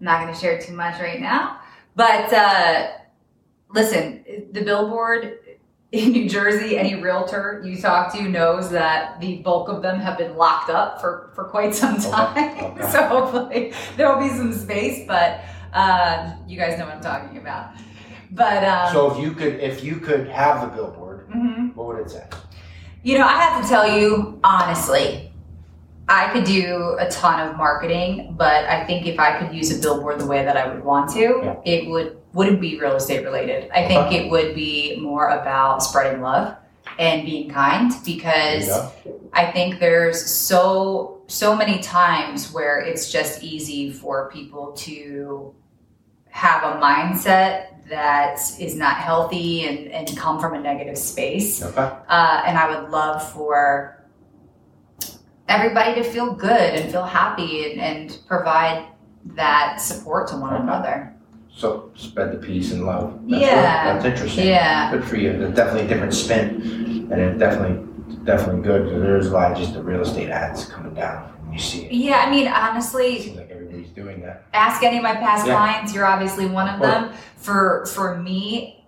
not 0.00 0.22
going 0.22 0.32
to 0.34 0.40
share 0.40 0.58
too 0.58 0.72
much 0.72 0.98
right 1.00 1.20
now, 1.20 1.60
but 1.96 2.32
uh, 2.32 2.88
listen, 3.74 4.24
the 4.52 4.62
billboard 4.62 5.38
in 5.92 6.12
New 6.12 6.28
Jersey, 6.28 6.76
any 6.78 6.94
realtor 6.94 7.62
you 7.64 7.78
talk 7.80 8.12
to 8.14 8.22
knows 8.22 8.70
that 8.70 9.20
the 9.20 9.36
bulk 9.38 9.68
of 9.68 9.82
them 9.82 10.00
have 10.00 10.16
been 10.18 10.36
locked 10.36 10.70
up 10.70 11.00
for, 11.00 11.30
for 11.34 11.44
quite 11.44 11.74
some 11.74 11.94
Okay, 11.96 12.10
time. 12.10 12.72
okay. 12.72 12.82
so 12.90 13.02
hopefully 13.06 13.72
there 13.98 14.10
will 14.10 14.20
be 14.22 14.28
some 14.34 14.52
space, 14.54 15.06
but 15.06 15.40
uh, 15.74 16.32
you 16.46 16.58
guys 16.58 16.78
know 16.78 16.86
what 16.86 16.94
I'm 16.94 17.00
talking 17.02 17.36
about. 17.38 17.70
But 18.30 18.64
um, 18.64 18.92
So 18.92 19.12
if 19.12 19.22
you 19.22 19.32
could, 19.32 19.54
if 19.60 19.82
you 19.82 19.96
could 19.96 20.28
have 20.28 20.60
the 20.60 20.76
billboard, 20.76 21.28
mhm. 21.30 21.74
what 21.74 21.86
would 21.88 21.98
it 21.98 22.10
say? 22.10 22.24
You 23.02 23.18
know, 23.18 23.26
I 23.26 23.40
have 23.40 23.62
to 23.62 23.68
tell 23.68 23.88
you 23.98 24.38
honestly, 24.44 25.32
I 26.08 26.30
could 26.32 26.44
do 26.44 26.96
a 26.98 27.08
ton 27.10 27.48
of 27.48 27.56
marketing, 27.56 28.34
but 28.36 28.64
I 28.64 28.84
think 28.86 29.06
if 29.06 29.18
I 29.20 29.38
could 29.38 29.54
use 29.54 29.76
a 29.76 29.80
billboard 29.80 30.18
the 30.18 30.26
way 30.26 30.44
that 30.44 30.56
I 30.56 30.66
would 30.72 30.82
want 30.84 31.10
to, 31.12 31.20
Yeah. 31.44 31.54
it 31.64 31.88
would 31.88 32.16
wouldn't 32.34 32.60
be 32.60 32.78
real 32.78 32.94
estate 32.94 33.24
related. 33.24 33.70
I 33.74 33.86
think 33.88 34.12
it 34.12 34.30
would 34.30 34.54
be 34.54 34.96
more 35.00 35.28
about 35.28 35.82
spreading 35.82 36.20
love 36.20 36.54
and 36.98 37.24
being 37.24 37.48
kind 37.50 37.90
because 38.04 38.68
Yeah. 38.68 38.88
I 39.32 39.46
think 39.50 39.80
there's 39.80 40.24
so 40.24 41.18
so 41.26 41.54
many 41.54 41.78
times 41.78 42.52
where 42.52 42.78
it's 42.78 43.10
just 43.12 43.42
easy 43.42 43.90
for 43.92 44.30
people 44.30 44.72
to 44.72 45.54
have 46.30 46.62
a 46.62 46.80
mindset 46.80 47.66
that 47.90 48.38
is 48.58 48.74
not 48.76 48.96
healthy 48.96 49.66
and, 49.66 49.88
and 49.88 50.16
come 50.16 50.40
from 50.40 50.54
a 50.54 50.60
negative 50.60 50.98
space. 50.98 51.62
Okay. 51.62 51.80
Uh, 52.08 52.42
and 52.46 52.58
I 52.58 52.80
would 52.80 52.90
love 52.90 53.32
for 53.32 54.04
everybody 55.48 55.94
to 55.94 56.02
feel 56.02 56.34
good 56.34 56.50
and 56.74 56.90
feel 56.90 57.04
happy 57.04 57.72
and, 57.72 57.80
and 57.80 58.18
provide 58.26 58.86
that 59.34 59.80
support 59.80 60.28
to 60.28 60.36
one 60.36 60.54
Okay. 60.54 60.62
another. 60.62 61.14
So 61.54 61.90
spread 61.94 62.32
the 62.32 62.38
peace 62.38 62.72
and 62.72 62.84
love. 62.86 63.18
That's 63.28 63.42
Yeah. 63.42 63.94
good. 63.94 64.02
That's 64.02 64.04
interesting. 64.04 64.46
Yeah. 64.46 64.90
Good 64.92 65.04
for 65.04 65.16
you. 65.16 65.36
There's 65.36 65.54
definitely 65.54 65.86
a 65.86 65.88
different 65.88 66.14
spin, 66.14 67.08
and 67.10 67.20
it's 67.20 67.38
definitely 67.38 67.84
definitely 68.24 68.62
good. 68.62 69.02
There's 69.02 69.26
a 69.28 69.32
lot 69.32 69.52
of 69.52 69.58
just 69.58 69.72
the 69.74 69.82
real 69.82 70.02
estate 70.02 70.28
ads 70.30 70.66
coming 70.66 70.94
down. 70.94 71.32
You 71.52 71.58
see 71.58 71.86
it. 71.86 71.92
Yeah, 71.92 72.22
I 72.26 72.30
mean, 72.30 72.46
honestly, 72.46 73.20
seems 73.22 73.38
like 73.38 73.47
everybody's 73.47 73.47
doing 73.98 74.20
that. 74.22 74.44
ask 74.54 74.82
any 74.82 74.96
of 74.98 75.02
my 75.02 75.14
past 75.14 75.46
Yeah. 75.46 75.54
clients. 75.54 75.94
You're 75.94 76.06
obviously 76.06 76.46
one 76.46 76.68
of 76.68 76.80
Well- 76.80 76.90
them. 77.08 77.12
For 77.36 77.86
for 77.86 78.16
me, 78.16 78.84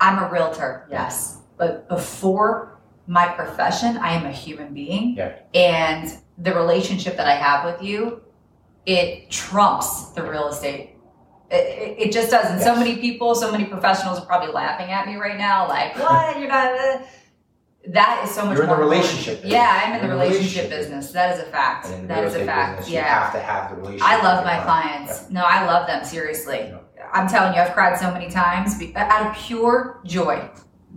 I'm 0.00 0.18
a 0.22 0.28
realtor, 0.28 0.86
yes, 0.90 1.38
but 1.56 1.88
before 1.88 2.78
my 3.06 3.28
profession, 3.28 3.96
I 3.98 4.12
am 4.12 4.26
a 4.26 4.30
human 4.32 4.72
being, 4.74 5.14
Yeah. 5.16 5.32
and 5.54 6.10
the 6.38 6.54
relationship 6.54 7.16
that 7.16 7.26
I 7.26 7.34
have 7.34 7.64
with 7.64 7.82
you, 7.82 8.22
it 8.86 9.30
trumps 9.30 10.10
the 10.16 10.22
real 10.22 10.48
estate. 10.48 10.90
It, 11.50 11.96
it, 12.06 12.12
just 12.12 12.30
does, 12.30 12.50
and 12.50 12.60
so 12.60 12.74
many 12.74 12.96
people, 12.96 13.34
so 13.34 13.52
many 13.52 13.64
professionals 13.66 14.18
are 14.18 14.26
probably 14.26 14.52
laughing 14.52 14.90
at 14.90 15.06
me 15.06 15.16
right 15.16 15.36
now, 15.38 15.68
like, 15.68 15.96
"What? 15.98 16.38
You're 16.38 16.48
not." 16.48 16.72
Uh, 16.72 16.98
that 17.88 18.22
is 18.24 18.30
so 18.34 18.46
much 18.46 18.54
You're 18.56 18.64
in 18.64 18.70
the 18.70 18.76
relationship 18.76 19.34
business. 19.42 19.52
Yeah, 19.52 19.82
I'm 19.84 19.92
in 19.94 20.00
the 20.00 20.06
You're 20.06 20.16
the 20.16 20.22
relationship 20.24 20.64
relationship 20.64 20.70
business. 20.70 21.12
That 21.12 21.36
is 21.38 21.42
a 21.42 21.46
fact. 21.50 21.86
And 21.86 21.94
in 21.94 22.02
the 22.02 22.08
That 22.14 22.24
is 22.24 22.34
a 22.34 22.44
fact. 22.44 22.78
business, 22.78 22.94
yeah. 22.94 23.00
you 23.00 23.08
have 23.24 23.32
to 23.32 23.38
have 23.40 23.70
the 23.70 23.76
relationship. 23.76 24.08
I 24.08 24.22
love 24.22 24.44
my 24.44 24.60
clients. 24.60 25.30
No, 25.30 25.42
I 25.44 25.66
love 25.66 25.86
them 25.86 26.04
seriously. 26.04 26.58
Yeah. 26.70 26.78
I'm 27.12 27.28
telling 27.28 27.54
you, 27.54 27.60
I've 27.60 27.72
cried 27.74 27.98
so 27.98 28.10
many 28.12 28.30
times 28.30 28.80
out 28.96 29.26
of 29.26 29.36
pure 29.36 30.00
joy 30.04 30.48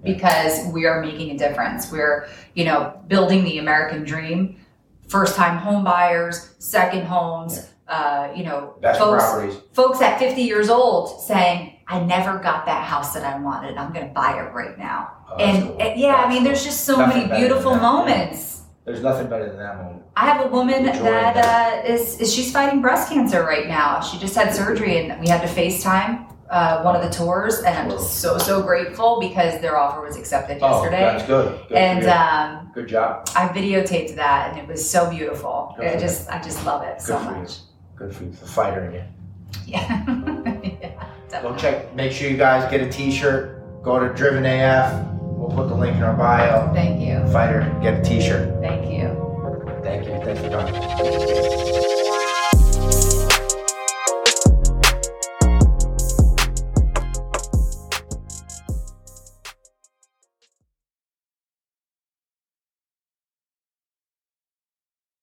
because 0.04 0.65
we 0.73 0.86
are 0.86 1.02
making 1.02 1.32
a 1.32 1.38
difference. 1.38 1.91
We're, 1.91 2.28
you 2.54 2.63
know, 2.65 3.02
building 3.08 3.43
the 3.43 3.58
American 3.58 4.04
dream. 4.04 4.60
First 5.08 5.36
time 5.36 5.58
home 5.58 5.84
buyers, 5.84 6.56
second 6.60 7.06
homes, 7.06 7.69
uh, 7.88 8.30
you 8.36 8.43
know, 8.43 8.76
Best 8.82 9.00
folks, 9.00 9.23
properties. 9.23 9.58
folks 9.71 10.02
at 10.02 10.19
50 10.19 10.41
years 10.41 10.69
old 10.69 11.21
saying, 11.21 11.77
I 11.89 12.00
never 12.04 12.38
got 12.39 12.65
that 12.65 12.84
house 12.86 13.13
that 13.13 13.23
I 13.23 13.39
wanted. 13.39 13.78
I'm 13.78 13.93
going 13.93 14.08
to 14.08 14.13
buy 14.13 14.38
it 14.43 14.54
right 14.54 14.78
now. 14.78 15.13
Oh, 15.30 15.36
and 15.38 15.63
cool. 15.67 15.78
and 15.82 16.00
yeah, 16.00 16.15
I 16.15 16.28
mean, 16.28 16.39
cool. 16.39 16.45
there's 16.45 16.63
just 16.63 16.84
so 16.84 16.97
Nothing 16.97 17.28
many 17.30 17.39
beautiful 17.39 17.71
than 17.71 17.82
that, 17.82 17.86
yeah. 17.86 17.91
moments. 18.26 18.62
There's 18.86 19.02
nothing 19.04 19.28
better 19.28 19.47
than 19.50 19.58
that 19.58 19.78
moment. 19.78 20.04
I 20.15 20.26
have 20.26 20.45
a 20.45 20.50
woman 20.50 20.88
Enjoy 20.88 21.04
that 21.04 21.36
that. 21.36 21.86
uh, 21.86 21.93
is, 21.93 22.19
is 22.21 22.34
she's 22.34 22.52
fighting 22.52 22.82
breast 22.82 23.10
cancer 23.12 23.43
right 23.43 23.67
now. 23.67 24.00
She 24.02 24.17
just 24.17 24.34
had 24.36 24.54
surgery, 24.54 24.97
and 25.10 25.19
we 25.21 25.28
had 25.28 25.41
to 25.41 25.47
FaceTime 25.47 26.26
uh, 26.50 26.82
one 26.84 26.95
of 26.95 27.02
the 27.02 27.10
tours, 27.10 27.60
and 27.60 27.78
I'm 27.78 27.89
just 27.89 28.19
so 28.21 28.38
so 28.38 28.62
grateful 28.62 29.19
because 29.19 29.60
their 29.62 29.78
offer 29.78 30.02
was 30.02 30.15
accepted 30.15 30.60
Oh, 30.62 30.82
yesterday. 30.82 31.02
that's 31.02 31.26
good. 31.28 31.67
good 31.67 31.78
and 31.78 32.08
um, 32.08 32.71
good 32.73 32.88
job. 32.88 33.28
I 33.36 33.50
videotaped 33.50 34.15
that, 34.15 34.52
and 34.52 34.60
it 34.60 34.67
was 34.67 34.89
so 34.89 35.10
beautiful. 35.10 35.76
Good 35.78 35.88
I 35.88 35.93
for 35.95 36.00
just 36.00 36.30
I 36.30 36.41
just 36.41 36.65
love 36.65 36.84
it 36.84 36.97
Good 37.00 37.02
so 37.06 37.19
for 37.19 37.32
you. 37.32 37.38
much. 37.41 37.58
Good 37.97 38.15
for 38.15 38.23
you. 38.23 38.32
The 38.32 38.47
fighter 38.47 38.86
in 38.86 38.93
you. 38.93 39.04
Yeah. 39.65 40.06
Go 41.41 41.56
check. 41.56 41.93
Make 41.95 42.12
sure 42.12 42.30
you 42.30 42.38
guys 42.38 42.69
get 42.69 42.82
a 42.82 42.89
T-shirt. 42.89 43.84
Go 43.84 44.00
to 44.00 44.13
Driven 44.13 44.45
AF. 44.45 45.06
We'll 45.21 45.56
put 45.56 45.69
the 45.69 45.76
link 45.76 45.95
in 45.95 46.04
our 46.04 46.15
bio. 46.15 46.73
Thank 46.73 47.02
you. 47.02 47.26
Fighter, 47.32 47.62
get 47.82 48.00
a 48.00 48.04
T-shirt. 48.04 48.60
Thank 48.62 48.91
you. 48.91 49.82
Thank 49.84 50.06
you. 50.08 50.19
Thanks 50.23 50.41
for 50.41 50.50
coming. 50.50 51.27